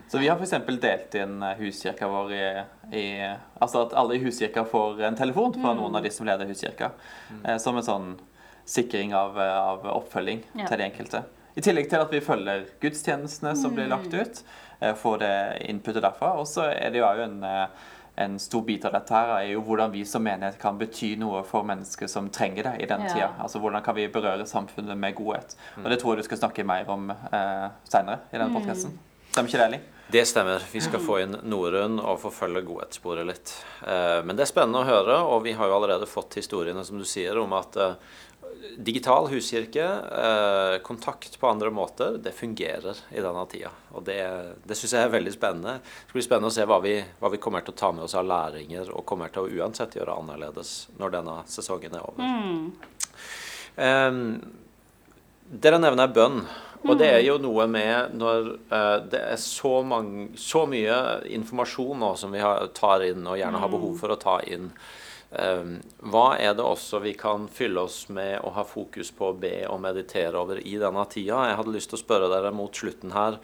Så 0.09 0.19
vi 0.19 0.27
har 0.29 0.37
f.eks. 0.41 0.57
delt 0.81 1.15
inn 1.15 1.43
eh, 1.43 1.55
huskirka 1.61 2.09
vår 2.09 2.33
i, 2.33 2.65
i 2.97 3.37
Altså 3.61 3.83
at 3.87 3.93
alle 3.95 4.17
i 4.17 4.23
huskirka 4.25 4.65
får 4.65 5.03
en 5.05 5.17
telefon 5.17 5.53
fra 5.55 5.75
noen 5.77 5.95
av 5.97 6.03
de 6.03 6.11
som 6.11 6.27
leder 6.27 6.49
huskirka. 6.49 6.93
Eh, 7.45 7.59
som 7.59 7.77
en 7.77 7.83
sånn 7.85 8.09
sikring 8.71 9.15
av, 9.17 9.39
eh, 9.41 9.59
av 9.59 9.87
oppfølging 9.97 10.43
Ja. 10.55 10.67
til 10.71 10.79
de 10.79 10.85
enkelte. 10.91 11.25
I 11.57 11.61
tillegg 11.67 11.89
til 11.91 12.01
at 12.01 12.11
vi 12.15 12.21
følger 12.23 12.67
gudstjenestene 12.81 13.57
som 13.59 13.75
blir 13.75 13.89
lagt 13.91 14.15
ut. 14.15 14.43
Eh, 14.81 14.95
får 14.95 15.19
det 15.19 15.69
inputet 15.69 16.03
derfra. 16.03 16.37
Og 16.39 16.47
så 16.47 16.69
er 16.71 16.91
det 16.91 17.01
jo 17.03 17.07
en 17.25 17.43
eh, 17.45 17.67
en 18.19 18.35
stor 18.39 18.61
bit 18.67 18.85
av 18.85 18.93
dette 18.93 19.09
her 19.15 19.31
er 19.39 19.47
jo 19.53 19.63
hvordan 19.63 19.93
vi 19.95 20.03
som 20.05 20.23
menighet 20.23 20.59
kan 20.61 20.77
bety 20.77 21.15
noe 21.17 21.43
for 21.47 21.63
mennesker 21.65 22.07
som 22.11 22.27
trenger 22.29 22.65
det 22.65 22.83
i 22.83 22.87
denne 22.87 23.07
Ja. 23.09 23.15
tida. 23.15 23.29
Altså 23.41 23.61
hvordan 23.63 23.83
kan 23.83 23.95
vi 23.95 24.09
berøre 24.09 24.45
samfunnet 24.45 24.99
med 24.99 25.15
godhet. 25.15 25.55
Og 25.79 25.85
det 25.89 26.01
tror 26.03 26.17
jeg 26.17 26.19
du 26.19 26.23
skal 26.29 26.39
snakke 26.39 26.65
mer 26.67 26.85
om 26.91 27.09
eh, 27.11 27.69
seinere 27.89 28.19
i 28.35 28.37
denne 28.37 28.53
podkasten. 28.53 28.93
Stemmer 29.33 29.49
ikke 29.49 29.59
det, 29.59 29.67
Elling? 29.69 29.81
Det 30.11 30.27
stemmer. 30.27 30.59
Vi 30.73 30.81
skal 30.81 31.01
få 31.01 31.21
inn 31.23 31.37
Norun 31.49 31.99
og 32.01 32.19
forfølge 32.21 32.63
godhetssporet 32.67 33.25
litt. 33.27 33.55
Eh, 33.87 34.23
Men 34.23 34.37
det 34.37 34.41
er 34.43 34.53
spennende 34.53 34.83
å 34.83 34.85
høre, 34.85 35.17
og 35.25 35.43
vi 35.45 35.53
har 35.53 35.67
jo 35.67 35.77
allerede 35.81 36.07
fått 36.07 36.35
historiene 36.35 36.85
som 36.85 36.99
du 36.99 37.05
sier 37.05 37.39
om 37.39 37.53
at 37.55 37.75
eh, 37.77 37.95
digital 38.77 39.29
huskirke, 39.29 39.85
eh, 40.25 40.79
kontakt 40.83 41.39
på 41.41 41.49
andre 41.49 41.71
måter, 41.71 42.19
det 42.19 42.33
fungerer 42.33 42.97
i 43.11 43.21
denne 43.21 43.45
tida. 43.51 43.71
Og 43.95 44.05
det, 44.05 44.21
det 44.65 44.77
syns 44.79 44.95
jeg 44.97 45.09
er 45.09 45.13
veldig 45.13 45.35
spennende. 45.35 45.77
Det 45.81 46.11
skal 46.11 46.19
bli 46.19 46.27
spennende 46.27 46.53
å 46.53 46.57
se 46.57 46.67
hva 46.69 46.81
vi, 46.85 46.95
hva 47.21 47.33
vi 47.33 47.41
kommer 47.43 47.65
til 47.67 47.75
å 47.75 47.81
ta 47.81 47.93
med 47.97 48.07
oss 48.07 48.17
av 48.19 48.29
læringer, 48.29 48.93
og 48.95 49.07
kommer 49.09 49.33
til 49.33 49.47
å 49.47 49.61
uansett 49.61 49.99
gjøre 49.99 50.17
annerledes 50.23 50.75
når 51.01 51.15
denne 51.19 51.37
sesongen 51.51 51.99
er 51.99 52.09
over. 52.09 52.33
Eh, 53.77 54.25
dere 55.51 55.83
nevner 55.83 56.13
bønn. 56.15 56.43
Og 56.89 56.97
det 56.97 57.11
er 57.13 57.21
jo 57.27 57.35
noe 57.37 57.67
med 57.69 58.15
når 58.17 58.47
eh, 58.73 58.97
det 59.13 59.21
er 59.35 59.41
så, 59.41 59.81
mange, 59.85 60.31
så 60.41 60.65
mye 60.69 60.97
informasjon 61.29 62.01
nå 62.01 62.15
som 62.17 62.33
vi 62.33 62.41
har, 62.41 62.71
tar 62.77 63.05
inn, 63.05 63.27
og 63.29 63.37
gjerne 63.37 63.61
har 63.61 63.73
behov 63.73 63.99
for 64.01 64.15
å 64.15 64.21
ta 64.21 64.39
inn. 64.49 64.71
Eh, 65.31 65.75
hva 66.13 66.27
er 66.39 66.55
det 66.59 66.67
også 66.67 67.03
vi 67.05 67.15
kan 67.19 67.49
fylle 67.49 67.87
oss 67.87 68.05
med 68.09 68.39
og 68.41 68.55
ha 68.59 68.65
fokus 68.67 69.13
på 69.15 69.31
å 69.31 69.39
be 69.39 69.57
og 69.69 69.81
meditere 69.85 70.39
over 70.39 70.63
i 70.63 70.77
denne 70.81 71.05
tida? 71.11 71.45
Jeg 71.51 71.61
hadde 71.61 71.77
lyst 71.77 71.93
til 71.93 72.01
å 72.01 72.05
spørre 72.05 72.33
dere 72.33 72.55
mot 72.55 72.75
slutten 72.75 73.15
her. 73.17 73.41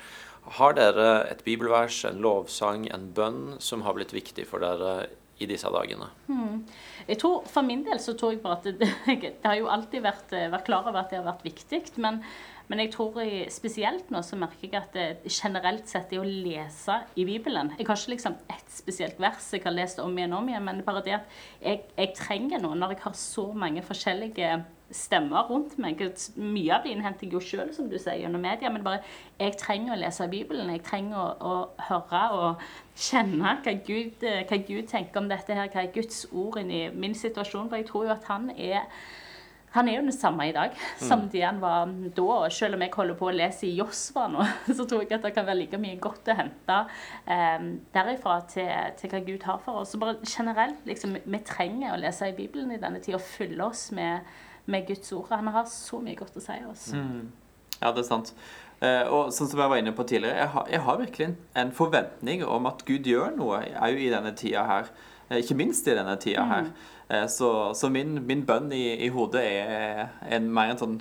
Har 0.58 0.76
dere 0.78 1.26
et 1.26 1.42
bibelvers, 1.46 2.04
en 2.06 2.20
lovsang, 2.22 2.86
en 2.94 3.08
bønn 3.14 3.56
som 3.58 3.82
har 3.82 3.96
blitt 3.96 4.14
viktig 4.14 4.46
for 4.46 4.62
dere 4.62 5.08
i 5.38 5.48
disse 5.48 5.68
dagene? 5.72 6.08
Jeg 7.06 7.18
tror, 7.20 7.46
For 7.50 7.66
min 7.66 7.84
del 7.86 8.00
så 8.02 8.16
tror 8.18 8.34
jeg 8.34 8.42
bare 8.44 8.60
at 8.60 8.68
det, 8.80 8.90
det 9.22 9.32
har 9.44 9.58
jo 9.58 9.70
alltid 9.72 10.04
vært, 10.04 10.36
eh, 10.36 10.50
vært 10.52 10.68
klar 10.68 10.86
over 10.88 11.02
at 11.02 11.12
det 11.12 11.20
har 11.20 11.28
vært 11.28 11.44
viktig. 11.46 11.82
Men, 12.02 12.22
men 12.70 12.82
jeg 12.82 12.92
tror 12.94 13.20
jeg, 13.22 13.50
spesielt 13.54 14.10
nå 14.10 14.22
så 14.26 14.38
merker 14.40 14.66
jeg 14.66 14.78
at 14.80 14.96
det 14.96 15.32
generelt 15.32 15.88
sett 15.90 16.10
det 16.10 16.20
å 16.20 16.26
lese 16.26 16.98
i 17.14 17.26
Bibelen 17.28 17.74
Jeg 17.76 17.86
har 17.86 18.00
ikke 18.00 18.14
liksom 18.16 18.38
ett 18.52 18.72
spesielt 18.72 19.20
vers 19.22 19.52
jeg 19.54 19.64
har 19.64 19.76
lest 19.76 20.00
om 20.02 20.16
igjen 20.16 20.34
og 20.34 20.42
om 20.42 20.50
igjen, 20.50 20.66
men 20.66 20.82
bare 20.86 21.04
det 21.06 21.18
at 21.20 21.36
jeg, 21.60 21.84
jeg 21.94 22.16
trenger 22.18 22.64
noe 22.64 22.78
når 22.78 22.96
jeg 22.96 23.04
har 23.06 23.20
så 23.20 23.46
mange 23.54 23.84
forskjellige 23.86 24.56
stemmer 24.94 25.48
rundt 25.50 25.76
meg. 25.82 26.00
Mye 26.38 26.76
av 26.76 26.84
det 26.84 26.92
innhenter 26.94 27.26
jeg 27.26 27.34
jo 27.34 27.42
sjøl, 27.42 27.72
som 27.74 27.90
du 27.90 27.96
sier, 27.98 28.20
gjennom 28.22 28.42
media. 28.42 28.70
Men 28.72 28.84
bare 28.86 29.02
jeg 29.40 29.58
trenger 29.60 29.96
å 29.96 30.00
lese 30.00 30.28
Bibelen. 30.30 30.72
Jeg 30.76 30.84
trenger 30.86 31.18
å, 31.18 31.26
å 31.40 31.86
høre 31.88 32.24
og 32.36 32.64
kjenne 33.08 33.58
hva 33.64 33.76
Gud, 33.86 34.24
eh, 34.24 34.44
hva 34.46 34.62
Gud 34.68 34.88
tenker 34.92 35.22
om 35.22 35.30
dette 35.30 35.58
her, 35.58 35.70
hva 35.72 35.84
er 35.84 35.94
Guds 35.94 36.24
ord 36.32 36.60
i 36.62 36.86
min 36.94 37.16
situasjon. 37.18 37.70
For 37.70 37.80
jeg 37.80 37.90
tror 37.90 38.08
jo 38.08 38.16
at 38.16 38.28
han 38.30 38.50
er 38.56 38.84
han 39.76 39.90
er 39.90 39.98
jo 39.98 40.06
den 40.06 40.14
samme 40.14 40.46
i 40.48 40.54
dag 40.56 40.76
som 40.96 41.26
det 41.32 41.42
han 41.44 41.58
var 41.60 41.90
da. 41.90 42.22
og 42.22 42.52
Selv 42.52 42.78
om 42.78 42.84
jeg 42.84 42.94
holder 42.94 43.18
på 43.18 43.28
å 43.28 43.34
lese 43.34 43.66
i 43.68 43.74
Josva 43.76 44.26
nå, 44.32 44.44
så 44.76 44.86
tror 44.88 45.04
jeg 45.04 45.12
at 45.18 45.26
det 45.26 45.34
kan 45.36 45.46
være 45.48 45.60
like 45.60 45.80
mye 45.80 46.00
godt 46.00 46.30
å 46.32 46.36
hente 46.38 46.78
um, 47.28 47.68
derifra 47.94 48.38
til, 48.52 48.72
til 48.96 49.12
hva 49.12 49.22
Gud 49.26 49.46
har 49.48 49.60
for 49.64 49.82
oss. 49.82 49.92
Så 49.92 50.00
bare 50.00 50.16
generelt, 50.24 50.80
liksom, 50.88 51.18
Vi 51.24 51.42
trenger 51.44 51.92
å 51.92 52.00
lese 52.00 52.30
i 52.30 52.36
Bibelen 52.36 52.72
i 52.72 52.80
denne 52.80 53.02
tida 53.04 53.20
og 53.20 53.26
fylle 53.26 53.68
oss 53.68 53.90
med, 53.96 54.24
med 54.66 54.86
Guds 54.88 55.12
ord. 55.14 55.30
Han 55.30 55.50
har 55.54 55.66
så 55.70 56.00
mye 56.02 56.18
godt 56.18 56.36
å 56.38 56.44
si 56.44 56.56
oss. 56.68 56.88
Ja, 57.80 57.92
det 57.92 58.02
er 58.04 58.08
sant. 58.08 58.32
Uh, 58.76 59.04
og 59.08 59.30
sånn 59.32 59.48
som 59.48 59.60
jeg 59.62 59.72
var 59.72 59.80
inne 59.80 59.92
på 59.96 60.04
tidligere, 60.04 60.36
jeg 60.42 60.52
har, 60.52 60.66
jeg 60.68 60.80
har 60.84 60.98
virkelig 61.00 61.26
en, 61.30 61.36
en 61.62 61.70
forventning 61.72 62.42
om 62.44 62.66
at 62.68 62.82
Gud 62.84 63.06
gjør 63.08 63.30
noe 63.38 63.62
òg 63.72 64.00
i 64.04 64.10
denne 64.12 64.34
tida 64.36 64.66
her. 64.68 64.90
Uh, 65.30 65.38
ikke 65.38 65.56
minst 65.56 65.88
i 65.88 65.94
denne 65.96 66.16
tida 66.20 66.44
her. 66.50 66.68
Uh, 67.08 67.24
så, 67.32 67.50
så 67.78 67.88
min, 67.92 68.18
min 68.28 68.42
bønn 68.48 68.68
i, 68.76 68.82
i 69.06 69.08
hodet 69.14 69.44
er 69.48 70.02
en, 70.28 70.50
mer 70.52 70.74
en 70.74 70.82
sånn 70.82 70.98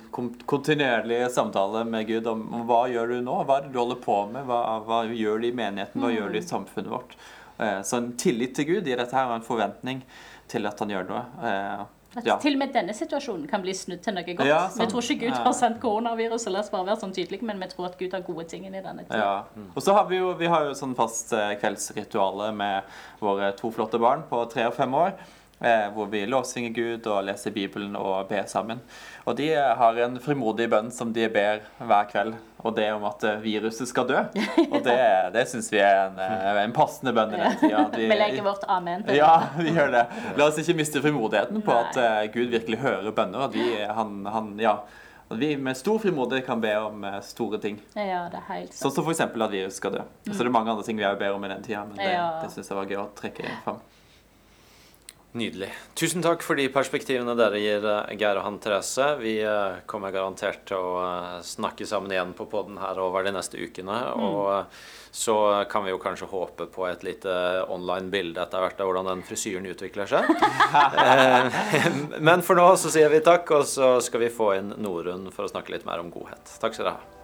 kontinuerlig 0.47 1.19
samtale 1.35 1.83
med 1.89 2.07
Gud 2.07 2.29
om, 2.31 2.45
om 2.55 2.63
hva 2.69 2.85
gjør 2.91 3.11
du 3.11 3.17
nå? 3.25 3.41
Hva 3.43 3.59
er 3.59 3.67
det 3.67 3.73
du 3.75 3.81
holder 3.81 3.99
på 4.05 4.21
med? 4.31 4.47
Hva, 4.47 4.61
hva 4.87 5.01
gjør 5.11 5.43
du 5.43 5.49
i 5.49 5.55
menigheten? 5.59 5.99
Hva 6.05 6.13
gjør 6.15 6.31
du 6.31 6.39
i 6.39 6.45
samfunnet 6.47 6.93
vårt? 6.95 7.17
Eh, 7.57 7.81
Så 7.87 7.99
en 7.99 8.13
tillit 8.19 8.55
til 8.55 8.69
Gud 8.71 8.87
i 8.87 8.95
dette 8.95 9.15
her, 9.15 9.27
og 9.31 9.39
en 9.39 9.47
forventning 9.47 10.03
til 10.51 10.67
at 10.67 10.79
han 10.79 10.95
gjør 10.95 11.11
noe. 11.11 11.25
Eh, 12.15 12.19
At 12.19 12.25
Ja. 12.25 12.37
til 12.37 12.53
og 12.53 12.59
med 12.59 12.73
denne 12.73 12.93
situasjonen 12.93 13.47
kan 13.49 13.61
bli 13.61 13.73
snudd 13.73 14.01
til 14.01 14.13
noe 14.13 14.23
godt. 14.23 14.47
Ja, 14.47 14.67
vi 14.67 14.85
tror 14.87 15.01
ikke 15.01 15.25
Gud 15.27 15.35
har 15.35 15.53
sendt 15.53 15.81
koronaviruset, 15.81 16.51
la 16.51 16.59
oss 16.59 16.69
bare 16.69 16.85
være 16.85 17.01
sånn 17.01 17.13
tydelige, 17.13 17.43
men 17.43 17.59
vi 17.59 17.67
tror 17.67 17.85
at 17.85 17.97
Gud 17.97 18.11
har 18.13 18.21
gode 18.21 18.47
ting 18.47 18.65
i 18.65 18.69
denne 18.69 19.03
tiden. 19.03 19.19
Ja. 19.19 19.43
Og 19.75 19.81
så 19.83 19.93
har 19.93 20.05
vi 20.05 20.17
jo, 20.17 20.33
vi 20.33 20.45
har 20.47 20.65
jo 20.65 20.71
sånn 20.73 20.95
fast 20.95 21.29
kveldsritualet 21.29 21.75
kveldsrituale 21.85 22.53
med 22.55 22.83
våre 23.21 23.51
to 23.57 23.71
flotte 23.71 23.99
barn 23.99 24.23
på 24.29 24.49
tre 24.51 24.67
og 24.67 24.73
fem 24.73 24.93
år. 24.93 25.13
Eh, 25.59 25.85
hvor 25.93 26.09
vi 26.11 26.25
lovsynger 26.27 26.73
Gud 26.75 27.05
og 27.07 27.21
leser 27.29 27.53
Bibelen 27.55 27.93
og 27.95 28.27
ber 28.27 28.43
sammen. 28.51 28.81
Og 29.23 29.37
de 29.39 29.47
har 29.55 29.99
en 30.03 30.17
frimodig 30.19 30.67
bønn 30.69 30.89
som 30.91 31.13
de 31.15 31.29
ber 31.31 31.61
hver 31.79 32.09
kveld, 32.09 32.33
og 32.59 32.75
det 32.75 32.89
er 32.89 32.97
om 32.97 33.05
at 33.07 33.23
eh, 33.23 33.39
viruset 33.39 33.87
skal 33.87 34.09
dø. 34.09 34.19
Og 34.73 34.83
det, 34.83 34.97
det 35.31 35.45
syns 35.47 35.71
vi 35.71 35.79
er 35.79 36.09
en, 36.09 36.19
eh, 36.19 36.59
en 36.65 36.75
passende 36.75 37.15
bønn 37.15 37.37
i 37.37 37.39
den 37.39 37.57
tida. 37.61 37.85
at 37.85 37.95
Vi 37.95 38.09
legger 38.19 38.43
vårt 38.43 38.67
amen 38.67 39.07
til 39.07 39.21
ja, 39.21 39.31
vi 39.55 39.71
gjør 39.77 39.95
det. 39.95 40.03
La 40.35 40.49
oss 40.49 40.59
ikke 40.59 40.75
miste 40.81 41.01
frimodigheten 41.05 41.63
på 41.63 41.79
at 41.79 41.99
Gud 42.35 42.51
virkelig 42.51 42.81
hører 42.83 43.15
bønner. 43.15 43.47
At 43.47 43.55
vi, 43.55 43.69
han, 43.87 44.15
han, 44.27 44.53
ja, 44.59 44.79
at 45.29 45.39
vi 45.39 45.55
med 45.57 45.79
stor 45.79 46.01
frimodighet 46.03 46.49
kan 46.49 46.61
be 46.61 46.75
om 46.83 47.05
store 47.23 47.61
ting. 47.63 47.79
Ja, 47.95 48.25
det 48.33 48.43
er 48.43 48.49
helt 48.51 48.73
sant. 48.73 48.81
Sånn 48.89 48.97
som 48.99 49.07
f.eks. 49.07 49.23
at 49.23 49.37
viruset 49.39 49.79
skal 49.79 50.01
dø. 50.01 50.07
Så 50.33 50.41
det 50.41 50.49
er 50.49 50.57
mange 50.57 50.73
andre 50.75 50.83
ting 50.85 50.99
vi 50.99 51.07
òg 51.07 51.21
ber 51.21 51.37
om 51.37 51.47
i 51.47 51.53
den 51.53 51.63
tida, 51.63 51.85
men 51.87 52.01
det, 52.01 52.11
det 52.43 52.51
syns 52.53 52.73
jeg 52.73 52.81
var 52.81 52.91
gøy 52.91 53.05
å 53.05 53.11
trekke 53.15 53.59
fram. 53.63 53.85
Nydelig. 55.35 55.67
Tusen 55.99 56.23
takk 56.23 56.43
for 56.47 56.55
de 56.55 56.69
perspektivene 56.71 57.33
dere 57.35 57.59
gir, 57.59 57.83
eh, 57.83 58.13
Geir 58.15 58.37
og 58.39 58.45
Han 58.45 58.59
Therese. 58.63 59.17
Vi 59.19 59.33
eh, 59.43 59.81
kommer 59.85 60.13
garantert 60.15 60.61
til 60.69 60.79
å 60.79 60.93
eh, 61.03 61.41
snakke 61.43 61.83
sammen 61.89 62.13
igjen 62.13 62.31
på 62.37 62.47
podden 62.47 62.77
her 62.79 63.01
over 63.03 63.25
de 63.25 63.33
neste 63.35 63.59
ukene. 63.59 63.97
Og 64.15 64.39
eh, 64.53 64.85
så 65.11 65.35
kan 65.71 65.83
vi 65.83 65.91
jo 65.91 65.99
kanskje 65.99 66.29
håpe 66.31 66.69
på 66.71 66.87
et 66.87 67.03
lite 67.03 67.33
online 67.71 68.07
bilde 68.13 68.39
etter 68.43 68.63
hvert 68.63 68.79
av 68.79 68.87
hvordan 68.87 69.11
den 69.11 69.25
frisyren 69.27 69.67
utvikler 69.67 70.07
seg. 70.07 70.31
Men 72.31 72.43
for 72.43 72.55
nå 72.55 72.69
så 72.79 72.93
sier 72.95 73.11
vi 73.11 73.19
takk, 73.23 73.51
og 73.59 73.67
så 73.67 73.97
skal 74.03 74.23
vi 74.23 74.31
få 74.31 74.53
inn 74.55 74.71
Norunn 74.79 75.27
for 75.35 75.47
å 75.47 75.51
snakke 75.51 75.75
litt 75.75 75.87
mer 75.87 76.03
om 76.03 76.15
godhet. 76.15 76.47
Takk 76.63 76.79
skal 76.79 76.87
dere 76.87 76.95
ha. 76.95 77.14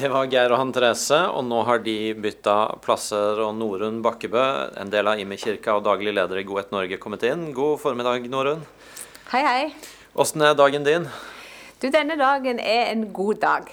Det 0.00 0.08
var 0.08 0.30
Geir 0.32 0.48
og 0.48 0.56
Han 0.56 0.70
Therese, 0.72 1.16
og 1.28 1.42
nå 1.44 1.58
har 1.68 1.82
de 1.84 2.14
bytta 2.16 2.54
plasser. 2.80 3.36
Og 3.44 3.50
Norunn 3.58 3.98
Bakkebø, 4.00 4.44
en 4.80 4.88
del 4.88 5.10
av 5.10 5.20
Imi-kirka 5.20 5.74
og 5.76 5.82
daglig 5.84 6.14
leder 6.16 6.40
i 6.40 6.44
Godhet 6.48 6.70
Norge, 6.72 6.96
kommet 7.02 7.26
inn. 7.28 7.50
God 7.52 7.82
formiddag, 7.82 8.24
Norunn. 8.32 8.62
Hei, 9.28 9.42
hei. 9.44 9.66
Åssen 10.16 10.40
er 10.46 10.56
dagen 10.56 10.88
din? 10.88 11.04
Du, 11.82 11.90
denne 11.92 12.16
dagen 12.16 12.62
er 12.64 12.94
en 12.94 13.10
god 13.12 13.42
dag. 13.44 13.68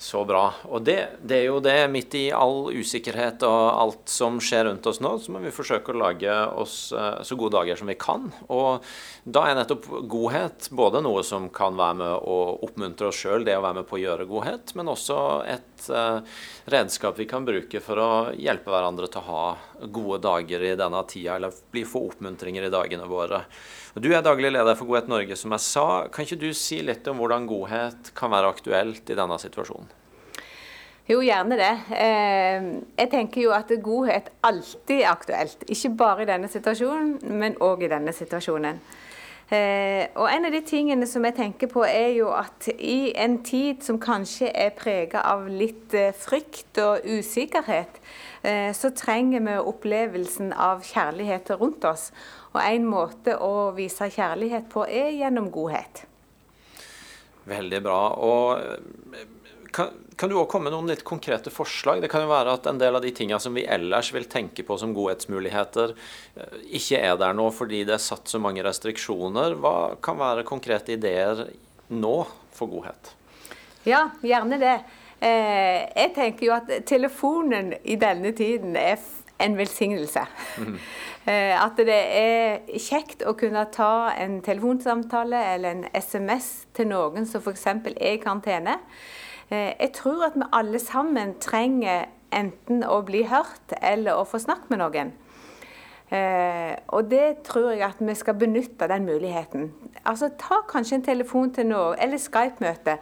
Så 0.00 0.20
bra. 0.24 0.52
Og 0.70 0.84
det, 0.86 0.94
det 1.26 1.40
er 1.40 1.48
jo 1.48 1.56
det, 1.58 1.74
midt 1.90 2.14
i 2.14 2.28
all 2.30 2.68
usikkerhet 2.70 3.42
og 3.42 3.62
alt 3.66 4.12
som 4.12 4.36
skjer 4.38 4.68
rundt 4.68 4.86
oss 4.86 5.00
nå, 5.02 5.16
så 5.18 5.32
må 5.34 5.40
vi 5.42 5.50
forsøke 5.50 5.90
å 5.90 5.98
lage 5.98 6.36
oss 6.54 6.92
eh, 6.94 7.16
så 7.26 7.34
gode 7.34 7.56
dager 7.56 7.80
som 7.80 7.90
vi 7.90 7.96
kan. 7.98 8.28
Og 8.46 8.86
da 9.26 9.42
er 9.48 9.58
nettopp 9.58 9.88
godhet 10.06 10.68
både 10.70 11.02
noe 11.02 11.24
som 11.26 11.48
kan 11.50 11.74
være 11.74 11.98
med 11.98 12.14
å 12.30 12.36
oppmuntre 12.68 13.10
oss 13.10 13.24
sjøl, 13.24 13.42
det 13.42 13.58
å 13.58 13.64
være 13.64 13.80
med 13.80 13.88
på 13.90 13.98
å 13.98 14.00
gjøre 14.04 14.28
godhet, 14.30 14.76
men 14.78 14.92
også 14.94 15.18
et 15.50 15.90
eh, 15.90 16.38
redskap 16.70 17.18
vi 17.18 17.26
kan 17.26 17.48
bruke 17.48 17.82
for 17.82 17.98
å 17.98 18.08
hjelpe 18.38 18.70
hverandre 18.70 19.10
til 19.10 19.24
å 19.24 19.28
ha 19.32 19.90
gode 19.90 20.22
dager 20.28 20.62
i 20.62 20.76
denne 20.78 21.02
tida, 21.10 21.40
eller 21.40 21.58
bli 21.74 21.82
få 21.82 22.06
oppmuntringer 22.12 22.68
i 22.68 22.70
dagene 22.70 23.10
våre. 23.10 23.42
Du 23.98 24.12
er 24.14 24.22
daglig 24.22 24.52
leder 24.54 24.78
for 24.78 24.86
Godhet 24.86 25.10
Norge, 25.10 25.34
som 25.34 25.50
jeg 25.56 25.64
sa. 25.64 25.86
Kan 26.12 26.22
ikke 26.22 26.38
du 26.38 26.52
si 26.54 26.78
litt 26.86 27.08
om 27.10 27.18
hvordan 27.18 27.50
godhet 27.50 28.12
kan 28.14 28.30
være 28.30 28.54
aktuelt 28.54 29.10
i 29.10 29.18
denne 29.18 29.42
situasjonen? 29.42 29.87
Jo, 31.08 31.22
gjerne 31.24 31.56
det. 31.56 31.74
Eh, 31.96 32.64
jeg 32.98 33.08
tenker 33.08 33.40
jo 33.40 33.52
at 33.56 33.70
godhet 33.80 34.26
alltid 34.44 34.98
er 34.98 35.08
aktuelt. 35.08 35.62
Ikke 35.72 35.94
bare 35.96 36.24
i 36.24 36.28
denne 36.28 36.50
situasjonen, 36.52 37.14
men 37.40 37.54
òg 37.64 37.86
i 37.86 37.88
denne 37.88 38.12
situasjonen. 38.12 38.80
Eh, 39.48 40.04
og 40.20 40.26
en 40.28 40.44
av 40.44 40.52
de 40.52 40.60
tingene 40.68 41.06
som 41.08 41.24
jeg 41.24 41.38
tenker 41.38 41.70
på, 41.72 41.80
er 41.88 42.10
jo 42.18 42.28
at 42.36 42.68
i 42.76 43.14
en 43.16 43.38
tid 43.40 43.80
som 43.86 43.96
kanskje 43.96 44.50
er 44.52 44.74
prega 44.76 45.22
av 45.30 45.46
litt 45.48 45.96
eh, 45.96 46.12
frykt 46.12 46.76
og 46.84 47.08
usikkerhet, 47.08 48.02
så 48.78 48.92
trenger 48.94 49.42
vi 49.42 49.54
opplevelsen 49.66 50.52
av 50.54 50.84
kjærlighet 50.86 51.50
rundt 51.58 51.82
oss. 51.88 52.04
Og 52.52 52.60
en 52.62 52.84
måte 52.86 53.34
å 53.34 53.72
vise 53.74 54.06
kjærlighet 54.14 54.68
på 54.70 54.84
er 54.86 55.10
gjennom 55.16 55.50
godhet. 55.52 56.04
Veldig 57.50 57.80
bra. 57.82 57.98
Og 58.22 59.26
kan, 59.72 59.92
kan 60.16 60.30
du 60.30 60.36
òg 60.40 60.48
komme 60.50 60.68
med 60.68 60.74
noen 60.74 60.90
litt 60.90 61.04
konkrete 61.06 61.52
forslag? 61.52 62.02
Det 62.02 62.10
kan 62.12 62.24
jo 62.24 62.30
være 62.30 62.54
at 62.58 62.66
en 62.70 62.80
del 62.80 62.98
av 62.98 63.04
de 63.04 63.12
tinga 63.14 63.38
som 63.42 63.56
vi 63.56 63.66
ellers 63.68 64.10
vil 64.14 64.28
tenke 64.30 64.64
på 64.66 64.78
som 64.80 64.94
godhetsmuligheter, 64.96 65.94
eh, 66.36 66.56
ikke 66.80 67.02
er 67.02 67.18
der 67.20 67.36
nå 67.36 67.48
fordi 67.54 67.84
det 67.88 67.98
er 67.98 68.04
satt 68.04 68.30
så 68.30 68.40
mange 68.42 68.64
restriksjoner. 68.66 69.58
Hva 69.62 69.74
kan 70.04 70.20
være 70.20 70.46
konkrete 70.48 70.96
ideer 70.96 71.46
nå 71.88 72.16
for 72.56 72.72
godhet? 72.72 73.14
Ja, 73.88 74.08
gjerne 74.24 74.58
det. 74.60 74.78
Eh, 75.20 75.86
jeg 75.94 76.12
tenker 76.14 76.46
jo 76.46 76.56
at 76.56 76.74
telefonen 76.86 77.72
i 77.82 77.96
denne 77.98 78.34
tiden 78.36 78.76
er 78.78 78.98
en 79.38 79.58
velsignelse. 79.58 80.26
Eh, 81.28 81.52
at 81.52 81.76
det 81.76 81.92
er 81.92 82.78
kjekt 82.80 83.20
å 83.26 83.34
kunne 83.36 83.66
ta 83.74 84.14
en 84.16 84.38
telefonsamtale 84.40 85.36
eller 85.50 85.74
en 85.74 85.82
SMS 85.92 86.46
til 86.72 86.88
noen 86.88 87.26
som 87.28 87.42
f.eks. 87.42 87.66
er 87.66 88.14
i 88.14 88.20
karantene. 88.22 88.78
Eh, 89.50 89.72
jeg 89.80 89.92
tror 89.94 90.26
at 90.26 90.36
vi 90.36 90.50
alle 90.52 90.78
sammen 90.78 91.34
trenger 91.40 92.08
enten 92.32 92.84
å 92.84 93.00
bli 93.06 93.24
hørt 93.28 93.72
eller 93.80 94.18
å 94.18 94.28
få 94.28 94.40
snakke 94.42 94.68
med 94.68 94.82
noen. 94.82 95.14
Eh, 96.08 96.72
og 96.88 97.10
det 97.10 97.42
tror 97.44 97.70
jeg 97.74 97.84
at 97.84 97.98
vi 98.00 98.14
skal 98.16 98.36
benytte 98.40 98.88
den 98.88 99.04
muligheten. 99.04 99.72
Altså 100.04 100.30
Ta 100.40 100.62
kanskje 100.68 100.94
en 100.94 101.04
telefon 101.04 101.52
til 101.52 101.66
noen, 101.68 101.98
eller 102.00 102.16
Skype-møte, 102.16 102.96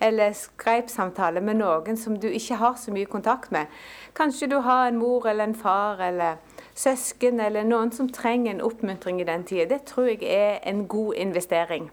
eller 0.00 0.34
Skype-samtale 0.38 1.40
med 1.42 1.58
noen 1.58 1.98
som 1.98 2.18
du 2.20 2.28
ikke 2.28 2.60
har 2.60 2.76
så 2.78 2.94
mye 2.94 3.10
kontakt 3.10 3.50
med. 3.52 3.66
Kanskje 4.14 4.50
du 4.50 4.60
har 4.60 4.88
en 4.88 4.98
mor 4.98 5.26
eller 5.26 5.44
en 5.44 5.58
far 5.58 6.00
eller 6.00 6.38
søsken 6.74 7.40
eller 7.40 7.66
noen 7.66 7.90
som 7.92 8.08
trenger 8.08 8.54
en 8.54 8.62
oppmuntring 8.62 9.20
i 9.20 9.26
den 9.26 9.44
tida. 9.44 9.66
Det 9.74 9.82
tror 9.90 10.06
jeg 10.06 10.22
er 10.22 10.62
en 10.62 10.86
god 10.88 11.14
investering. 11.14 11.90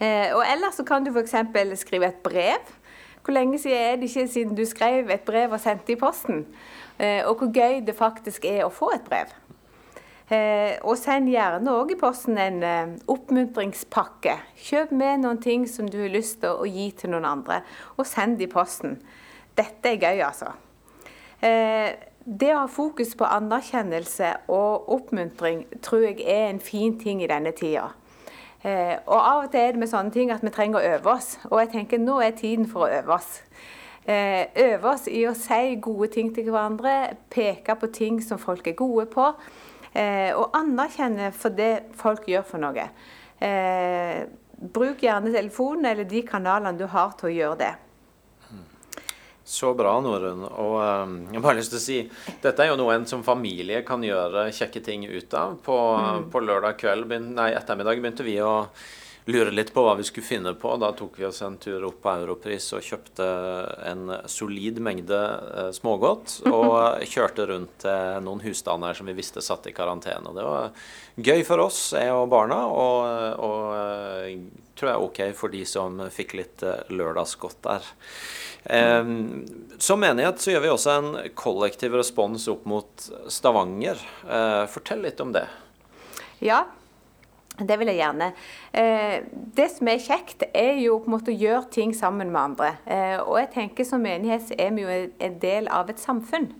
Eh, 0.00 0.28
og 0.36 0.44
ellers 0.44 0.76
så 0.76 0.84
kan 0.84 1.04
du 1.04 1.10
f.eks. 1.10 1.34
skrive 1.80 2.06
et 2.06 2.20
brev. 2.22 2.74
Hvor 3.28 3.32
lenge 3.32 3.58
siden 3.58 3.76
er 3.76 3.96
det 3.96 4.02
ikke 4.08 4.28
siden 4.28 4.56
du 4.56 4.64
skrev 4.64 5.10
et 5.12 5.20
brev 5.20 5.52
og 5.52 5.60
sendte 5.60 5.92
i 5.92 5.96
posten? 6.00 6.46
Eh, 6.98 7.26
og 7.28 7.34
hvor 7.34 7.50
gøy 7.52 7.82
det 7.84 7.92
faktisk 7.96 8.46
er 8.48 8.62
å 8.64 8.70
få 8.72 8.88
et 8.94 9.04
brev. 9.04 9.34
Eh, 10.32 10.78
og 10.80 10.96
send 10.96 11.28
gjerne 11.28 11.74
òg 11.76 11.92
i 11.92 11.98
posten 12.00 12.40
en 12.40 12.64
eh, 12.64 12.94
oppmuntringspakke. 13.04 14.38
Kjøp 14.56 14.96
med 14.96 15.20
noen 15.26 15.42
ting 15.44 15.68
som 15.68 15.92
du 15.92 15.98
har 16.06 16.14
lyst 16.16 16.40
til 16.40 16.56
å 16.56 16.64
gi 16.64 16.88
til 16.96 17.12
noen 17.12 17.28
andre, 17.28 17.60
og 18.00 18.08
send 18.08 18.40
det 18.40 18.48
i 18.48 18.54
posten. 18.56 18.96
Dette 19.60 19.92
er 19.92 20.00
gøy, 20.00 20.24
altså. 20.24 20.54
Det 21.38 22.52
å 22.54 22.62
ha 22.62 22.66
fokus 22.80 23.12
på 23.12 23.28
anerkjennelse 23.28 24.32
og 24.48 24.88
oppmuntring 24.96 25.66
tror 25.84 26.08
jeg 26.08 26.24
er 26.24 26.48
en 26.48 26.64
fin 26.64 26.96
ting 26.96 27.20
i 27.20 27.28
denne 27.28 27.52
tida. 27.52 27.90
Eh, 28.64 28.96
og 29.06 29.18
av 29.18 29.44
og 29.44 29.50
til 29.52 29.60
er 29.60 29.74
det 29.74 29.82
med 29.82 29.90
sånne 29.90 30.10
ting 30.14 30.32
at 30.34 30.42
vi 30.42 30.50
trenger 30.54 30.80
å 30.80 30.94
øve 30.96 31.12
oss. 31.14 31.36
Og 31.50 31.60
jeg 31.62 31.70
tenker 31.76 32.02
nå 32.02 32.18
er 32.24 32.34
tiden 32.38 32.66
for 32.70 32.86
å 32.86 32.90
øve 32.98 33.14
oss. 33.14 33.42
Eh, 34.08 34.46
øve 34.64 34.94
oss 34.94 35.06
i 35.12 35.22
å 35.28 35.34
si 35.36 35.76
gode 35.84 36.10
ting 36.14 36.32
til 36.34 36.50
hverandre, 36.50 37.16
peke 37.30 37.76
på 37.76 37.90
ting 37.92 38.22
som 38.24 38.40
folk 38.40 38.66
er 38.66 38.78
gode 38.78 39.06
på. 39.12 39.30
Eh, 39.94 40.32
og 40.36 40.56
anerkjenne 40.56 41.32
for 41.32 41.54
det 41.54 41.90
folk 41.98 42.28
gjør 42.28 42.46
for 42.48 42.62
noe. 42.62 42.88
Eh, 43.40 44.24
bruk 44.74 45.04
gjerne 45.04 45.32
telefonen 45.34 45.92
eller 45.92 46.08
de 46.08 46.22
kanalene 46.26 46.78
du 46.78 46.86
har 46.90 47.14
til 47.18 47.30
å 47.30 47.36
gjøre 47.36 47.58
det. 47.62 47.74
Så 49.48 49.70
bra, 49.72 49.94
Norunn. 50.04 50.42
Og 50.44 50.74
um, 50.76 51.14
jeg 51.30 51.38
har 51.38 51.44
bare 51.46 51.56
lyst 51.62 51.72
til 51.72 51.80
å 51.80 51.84
si 51.86 51.98
dette 52.44 52.60
er 52.66 52.68
jo 52.74 52.76
noe 52.76 52.98
en 52.98 53.06
som 53.08 53.22
familie 53.24 53.80
kan 53.88 54.02
gjøre 54.04 54.50
kjekke 54.52 54.82
ting 54.84 55.06
ut 55.08 55.32
av. 55.38 55.54
På, 55.64 55.76
på 56.28 56.42
lørdag 56.44 56.76
kveld, 56.82 57.08
begyn- 57.08 57.32
nei, 57.38 57.50
ettermiddag 57.56 58.02
begynte 58.04 58.26
vi 58.26 58.36
å 58.44 58.58
lure 59.28 59.52
litt 59.52 59.72
på 59.76 59.82
hva 59.84 59.94
vi 59.96 60.04
skulle 60.08 60.24
finne 60.28 60.52
på. 60.56 60.70
Da 60.80 60.88
tok 60.96 61.16
vi 61.20 61.26
oss 61.28 61.40
en 61.44 61.56
tur 61.60 61.82
opp 61.88 61.98
på 62.04 62.12
Europris 62.20 62.68
og 62.76 62.84
kjøpte 62.84 63.26
en 63.90 64.06
solid 64.28 64.80
mengde 64.84 65.16
eh, 65.16 65.72
smågodt. 65.76 66.38
Og 66.52 67.04
kjørte 67.08 67.48
rundt 67.50 67.74
til 67.84 68.22
noen 68.28 68.40
husstander 68.44 68.96
som 68.96 69.08
vi 69.08 69.16
visste 69.16 69.44
satt 69.44 69.68
i 69.68 69.74
karantene. 69.76 70.32
Det 70.36 70.44
var 70.48 70.72
gøy 71.24 71.44
for 71.48 71.64
oss, 71.66 71.82
jeg 71.96 72.12
og 72.12 72.28
barna, 72.32 72.62
og, 72.68 73.44
og 73.48 73.76
eh, 73.80 74.57
tror 74.78 74.90
jeg 74.90 74.96
er 74.96 75.04
OK 75.04 75.20
for 75.36 75.52
de 75.52 75.64
som 75.68 76.00
fikk 76.14 76.36
litt 76.38 76.64
eh, 76.66 76.86
lørdagsgodt 76.94 77.60
der. 77.66 77.92
Eh, 78.64 79.12
som 79.82 80.02
menighet 80.02 80.42
så 80.42 80.54
gjør 80.54 80.64
vi 80.64 80.72
også 80.74 80.96
en 80.96 81.12
kollektiv 81.38 81.98
respons 81.98 82.48
opp 82.52 82.66
mot 82.70 83.08
Stavanger. 83.32 84.00
Eh, 84.24 84.64
fortell 84.72 85.02
litt 85.04 85.20
om 85.24 85.34
det. 85.36 85.46
Ja, 86.44 86.64
det 87.58 87.78
vil 87.80 87.90
jeg 87.90 87.98
gjerne. 87.98 88.30
Eh, 88.72 89.24
det 89.56 89.66
som 89.74 89.90
er 89.90 90.02
kjekt, 90.02 90.44
er 90.54 90.78
jo 90.78 91.00
på 91.02 91.10
en 91.10 91.16
måte 91.16 91.32
å 91.32 91.38
gjøre 91.38 91.66
ting 91.74 91.94
sammen 91.96 92.30
med 92.30 92.40
andre. 92.40 92.74
Eh, 92.86 93.16
og 93.18 93.40
jeg 93.40 93.50
tenker 93.56 93.88
som 93.88 94.04
menighet 94.04 94.46
så 94.46 94.58
er 94.58 94.76
vi 94.76 94.84
jo 94.84 94.98
en 95.26 95.40
del 95.42 95.70
av 95.74 95.90
et 95.90 96.02
samfunn. 96.02 96.52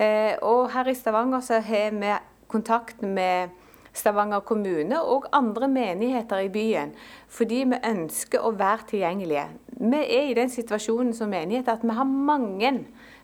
Eh, 0.00 0.36
og 0.44 0.70
her 0.74 0.88
i 0.88 0.96
Stavanger 0.96 1.44
så 1.44 1.62
har 1.64 1.96
vi 1.96 2.12
kontakt 2.50 3.00
med 3.02 3.56
Stavanger 3.92 4.44
kommune 4.46 5.00
og 5.02 5.26
andre 5.34 5.68
menigheter 5.68 6.44
i 6.44 6.50
byen. 6.52 6.92
Fordi 7.28 7.64
vi 7.72 7.80
ønsker 7.90 8.44
å 8.44 8.52
være 8.58 8.86
tilgjengelige. 8.92 9.46
Vi 9.80 10.02
er 10.04 10.30
i 10.30 10.36
den 10.38 10.52
situasjonen 10.52 11.14
som 11.16 11.32
menighet 11.32 11.68
at 11.72 11.82
vi 11.82 11.96
har 11.96 12.06
mange 12.06 12.72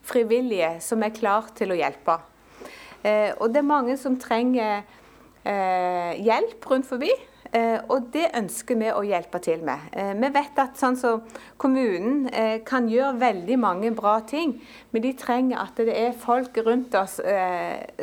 frivillige 0.07 0.77
som 0.85 1.03
er 1.03 1.15
klar 1.15 1.51
til 1.57 1.75
å 1.75 1.79
hjelpe. 1.79 2.19
Eh, 3.07 3.33
og 3.39 3.53
det 3.53 3.63
er 3.63 3.69
mange 3.69 3.97
som 4.01 4.19
trenger 4.19 4.83
eh, 5.47 6.13
hjelp 6.27 6.71
rundt 6.71 6.89
forbi. 6.89 7.13
Eh, 7.53 7.79
og 7.93 8.09
det 8.15 8.27
ønsker 8.37 8.79
vi 8.81 8.89
å 8.91 9.03
hjelpe 9.07 9.39
til 9.45 9.63
med. 9.67 9.91
Eh, 9.97 10.13
vi 10.19 10.31
vet 10.35 10.59
at 10.59 10.79
sånn 10.81 10.97
så 10.99 11.13
kommunen 11.61 12.27
eh, 12.33 12.59
kan 12.67 12.89
gjøre 12.91 13.21
veldig 13.21 13.59
mange 13.61 13.93
bra 13.97 14.17
ting, 14.27 14.57
men 14.91 15.05
de 15.05 15.13
trenger 15.19 15.61
at 15.63 15.79
det 15.79 15.95
er 15.95 16.17
folk 16.19 16.57
rundt 16.67 16.95
oss 16.99 17.19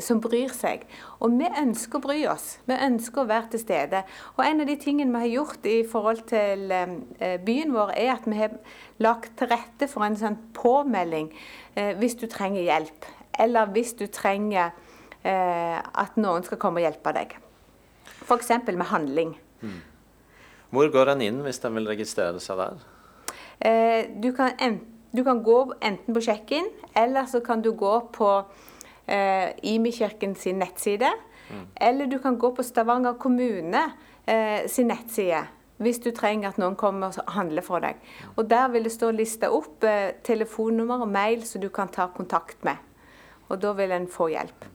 som 0.03 0.19
bryr 0.23 0.51
seg. 0.53 0.85
Og 1.23 1.35
vi 1.39 1.47
ønsker 1.47 1.99
å 1.99 2.03
bry 2.03 2.19
oss. 2.29 2.57
Vi 2.67 2.77
ønsker 2.77 3.23
å 3.23 3.29
være 3.29 3.53
til 3.53 3.63
stede. 3.63 4.03
Og 4.37 4.43
en 4.45 4.63
av 4.63 4.69
de 4.69 4.77
tingene 4.79 5.13
vi 5.13 5.23
har 5.23 5.33
gjort 5.39 5.67
i 5.69 5.77
forhold 5.89 6.23
til 6.29 6.65
byen 7.45 7.73
vår, 7.75 7.93
er 7.99 8.13
at 8.15 8.27
vi 8.29 8.39
har 8.39 8.57
lagt 9.03 9.35
til 9.39 9.51
rette 9.51 9.89
for 9.91 10.05
en 10.05 10.17
sånn 10.19 10.39
påmelding 10.57 11.31
hvis 11.99 12.17
du 12.19 12.27
trenger 12.31 12.67
hjelp. 12.67 13.07
Eller 13.39 13.71
hvis 13.73 13.95
du 13.99 14.05
trenger 14.11 14.75
at 15.23 16.19
noen 16.19 16.45
skal 16.45 16.61
komme 16.61 16.83
og 16.83 16.87
hjelpe 16.89 17.15
deg. 17.15 17.42
F.eks. 18.23 18.51
med 18.67 18.87
handling. 18.89 19.35
Mm. 19.61 19.81
Hvor 20.73 20.89
går 20.89 21.13
en 21.13 21.21
inn 21.21 21.41
hvis 21.45 21.61
en 21.67 21.77
vil 21.77 21.89
registrere 21.91 22.41
seg 22.41 22.57
der? 22.57 22.83
Eh, 23.59 24.09
du, 24.23 24.31
kan 24.33 24.55
enten, 24.57 24.87
du, 25.13 25.23
kan 25.23 25.43
gå 25.45 25.57
enten 25.81 26.15
på 26.15 26.23
check-in, 26.25 26.69
eller 26.97 27.29
så 27.29 27.43
kan 27.45 27.61
du 27.61 27.71
gå 27.77 27.93
på 28.15 28.29
eh, 29.05 29.53
Imi-kirken 29.73 30.35
sin 30.35 30.59
nettside. 30.63 31.11
Mm. 31.51 31.67
Eller 31.75 32.09
du 32.09 32.17
kan 32.19 32.39
gå 32.39 32.51
på 32.55 32.63
Stavanger 32.63 33.19
kommune 33.21 33.83
eh, 34.25 34.65
sin 34.67 34.89
nettside 34.89 35.45
hvis 35.83 35.99
du 35.99 36.11
trenger 36.15 36.51
at 36.51 36.59
noen 36.61 36.77
kommer 36.79 37.11
og 37.11 37.33
handler 37.35 37.65
for 37.65 37.83
deg. 37.83 37.99
Og 38.37 38.47
Der 38.49 38.69
vil 38.71 38.85
det 38.87 38.93
stå 38.93 39.11
lista 39.11 39.49
opp 39.51 39.83
eh, 39.83 40.15
telefonnummer 40.23 41.03
og 41.03 41.11
mail 41.11 41.43
som 41.47 41.61
du 41.61 41.69
kan 41.73 41.91
ta 41.91 42.07
kontakt 42.13 42.63
med. 42.63 42.77
Og 43.49 43.59
da 43.61 43.73
vil 43.77 43.91
en 43.91 44.07
få 44.07 44.29
hjelp. 44.31 44.69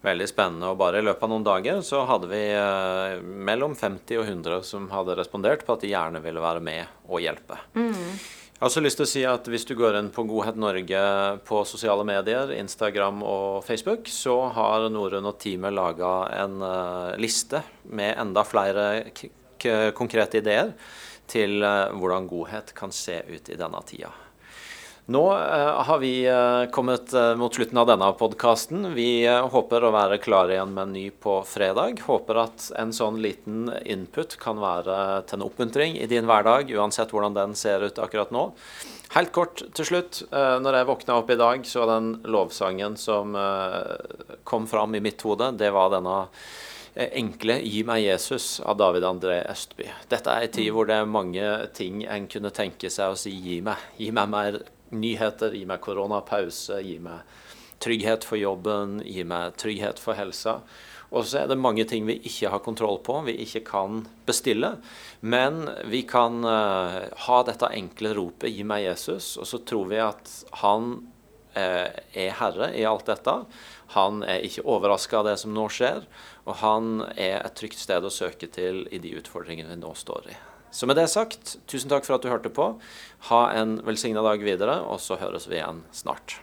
Veldig 0.00 0.26
spennende. 0.30 0.70
Og 0.72 0.78
bare 0.80 1.00
i 1.00 1.04
løpet 1.04 1.26
av 1.26 1.32
noen 1.32 1.44
dager 1.44 1.80
så 1.84 2.06
hadde 2.08 2.28
vi 2.30 2.40
eh, 2.56 3.18
mellom 3.20 3.74
50 3.76 4.20
og 4.22 4.28
100 4.28 4.62
som 4.64 4.88
hadde 4.94 5.16
respondert 5.18 5.66
på 5.66 5.76
at 5.76 5.84
de 5.84 5.92
gjerne 5.92 6.22
ville 6.24 6.40
være 6.40 6.62
med 6.64 7.10
og 7.10 7.20
hjelpe. 7.20 7.58
Mm. 7.76 8.16
Jeg 8.60 8.64
har 8.64 8.68
også 8.68 8.82
lyst 8.84 8.98
til 9.00 9.06
å 9.06 9.08
si 9.08 9.20
at 9.24 9.46
Hvis 9.48 9.64
du 9.64 9.72
går 9.72 9.96
inn 9.96 10.10
på 10.12 10.26
Godhet 10.28 10.56
Norge 10.60 11.04
på 11.48 11.62
sosiale 11.68 12.04
medier, 12.04 12.52
Instagram 12.52 13.22
og 13.24 13.62
Facebook, 13.64 14.08
så 14.12 14.36
har 14.52 14.88
Norun 14.92 15.28
og 15.30 15.38
teamet 15.40 15.72
laga 15.72 16.12
en 16.42 16.58
uh, 16.60 17.16
liste 17.16 17.62
med 17.88 18.18
enda 18.20 18.44
flere 18.44 19.06
konkrete 19.96 20.44
ideer 20.44 20.74
til 21.24 21.64
uh, 21.64 21.88
hvordan 21.96 22.28
godhet 22.28 22.74
kan 22.76 22.92
se 22.92 23.22
ut 23.32 23.48
i 23.48 23.56
denne 23.56 23.80
tida. 23.88 24.12
Nå 25.10 25.24
uh, 25.32 25.82
har 25.82 25.98
vi 25.98 26.30
uh, 26.30 26.70
kommet 26.70 27.14
uh, 27.14 27.34
mot 27.34 27.54
slutten 27.54 27.78
av 27.78 27.88
denne 27.88 28.12
podkasten. 28.14 28.92
Vi 28.94 29.26
håper 29.26 29.82
å 29.82 29.90
være 29.90 30.20
klare 30.22 30.54
igjen 30.54 30.70
med 30.76 30.84
en 30.84 30.94
ny 30.94 31.02
på 31.10 31.40
fredag. 31.50 31.98
Håper 32.06 32.38
at 32.44 32.68
en 32.78 32.94
sånn 32.94 33.18
liten 33.18 33.72
input 33.82 34.36
kan 34.38 34.62
være 34.62 35.00
til 35.26 35.40
en 35.40 35.46
oppmuntring 35.48 35.98
i 35.98 36.06
din 36.06 36.30
hverdag, 36.30 36.70
uansett 36.78 37.10
hvordan 37.10 37.34
den 37.34 37.58
ser 37.58 37.82
ut 37.82 37.98
akkurat 37.98 38.30
nå. 38.30 38.46
Helt 39.16 39.34
kort 39.34 39.66
til 39.74 39.90
slutt. 39.90 40.22
Når 40.30 40.78
jeg 40.78 40.90
våkna 40.92 41.18
opp 41.18 41.34
i 41.34 41.40
dag, 41.42 41.66
så 41.66 41.90
den 41.90 42.12
lovsangen 42.30 42.94
som 42.94 43.34
kom 44.46 44.70
fram 44.70 44.94
i 44.94 45.02
mitt 45.02 45.26
hode, 45.26 45.50
det 45.58 45.74
var 45.74 45.90
denne 45.90 46.20
enkle 46.94 47.58
'Gi 47.64 47.82
meg 47.86 48.04
Jesus' 48.06 48.60
av 48.62 48.78
David 48.78 49.10
André 49.10 49.42
Østby. 49.50 49.90
Dette 50.10 50.30
er 50.30 50.46
en 50.46 50.54
tid 50.54 50.70
hvor 50.70 50.86
det 50.86 51.02
er 51.02 51.16
mange 51.18 51.54
ting 51.74 52.04
en 52.06 52.30
kunne 52.30 52.54
tenke 52.54 52.90
seg 52.90 53.10
å 53.10 53.18
si 53.18 53.34
'gi 53.34 53.64
meg'. 53.66 53.88
Gi 53.98 54.14
meg 54.14 54.30
mer 54.30 54.62
nyheter, 54.90 55.54
gi 55.54 55.64
meg 55.68 55.82
koronapause, 55.84 56.80
gi 56.84 56.98
meg 57.02 57.26
trygghet 57.80 58.26
for 58.28 58.40
jobben, 58.40 59.00
gi 59.06 59.24
meg 59.24 59.56
trygghet 59.60 60.00
for 60.02 60.18
helsa. 60.18 60.60
Og 61.10 61.26
så 61.26 61.40
er 61.40 61.48
det 61.50 61.58
mange 61.58 61.84
ting 61.90 62.04
vi 62.06 62.20
ikke 62.22 62.52
har 62.52 62.62
kontroll 62.62 63.00
på, 63.02 63.16
vi 63.26 63.34
ikke 63.42 63.64
kan 63.66 64.04
bestille. 64.28 64.76
Men 65.20 65.64
vi 65.90 66.04
kan 66.06 66.38
uh, 66.46 67.00
ha 67.26 67.38
dette 67.46 67.72
enkle 67.74 68.14
ropet 68.14 68.52
'Gi 68.52 68.66
meg 68.66 68.86
Jesus', 68.86 69.34
og 69.40 69.48
så 69.50 69.58
tror 69.66 69.90
vi 69.90 69.98
at 70.04 70.30
han 70.62 70.92
uh, 71.56 71.88
er 72.14 72.36
herre 72.38 72.70
i 72.78 72.86
alt 72.86 73.10
dette. 73.10 73.34
Han 73.96 74.22
er 74.22 74.46
ikke 74.46 74.68
overraska 74.70 75.18
av 75.18 75.32
det 75.32 75.38
som 75.42 75.54
nå 75.54 75.66
skjer, 75.66 76.06
og 76.46 76.54
han 76.62 77.02
er 77.16 77.40
et 77.40 77.58
trygt 77.58 77.80
sted 77.80 78.06
å 78.06 78.14
søke 78.14 78.46
til 78.46 78.86
i 78.94 79.02
de 79.02 79.16
utfordringene 79.18 79.74
vi 79.74 79.82
nå 79.82 79.96
står 79.98 80.30
i. 80.30 80.38
Så 80.70 80.86
med 80.86 80.98
det 80.98 81.08
sagt, 81.10 81.56
tusen 81.70 81.90
takk 81.90 82.06
for 82.06 82.16
at 82.16 82.22
du 82.22 82.30
hørte 82.30 82.52
på. 82.54 82.72
Ha 83.30 83.40
en 83.58 83.80
velsigna 83.86 84.22
dag 84.26 84.42
videre, 84.44 84.80
og 84.86 85.02
så 85.02 85.18
høres 85.20 85.48
vi 85.50 85.58
igjen 85.58 85.82
snart. 85.94 86.38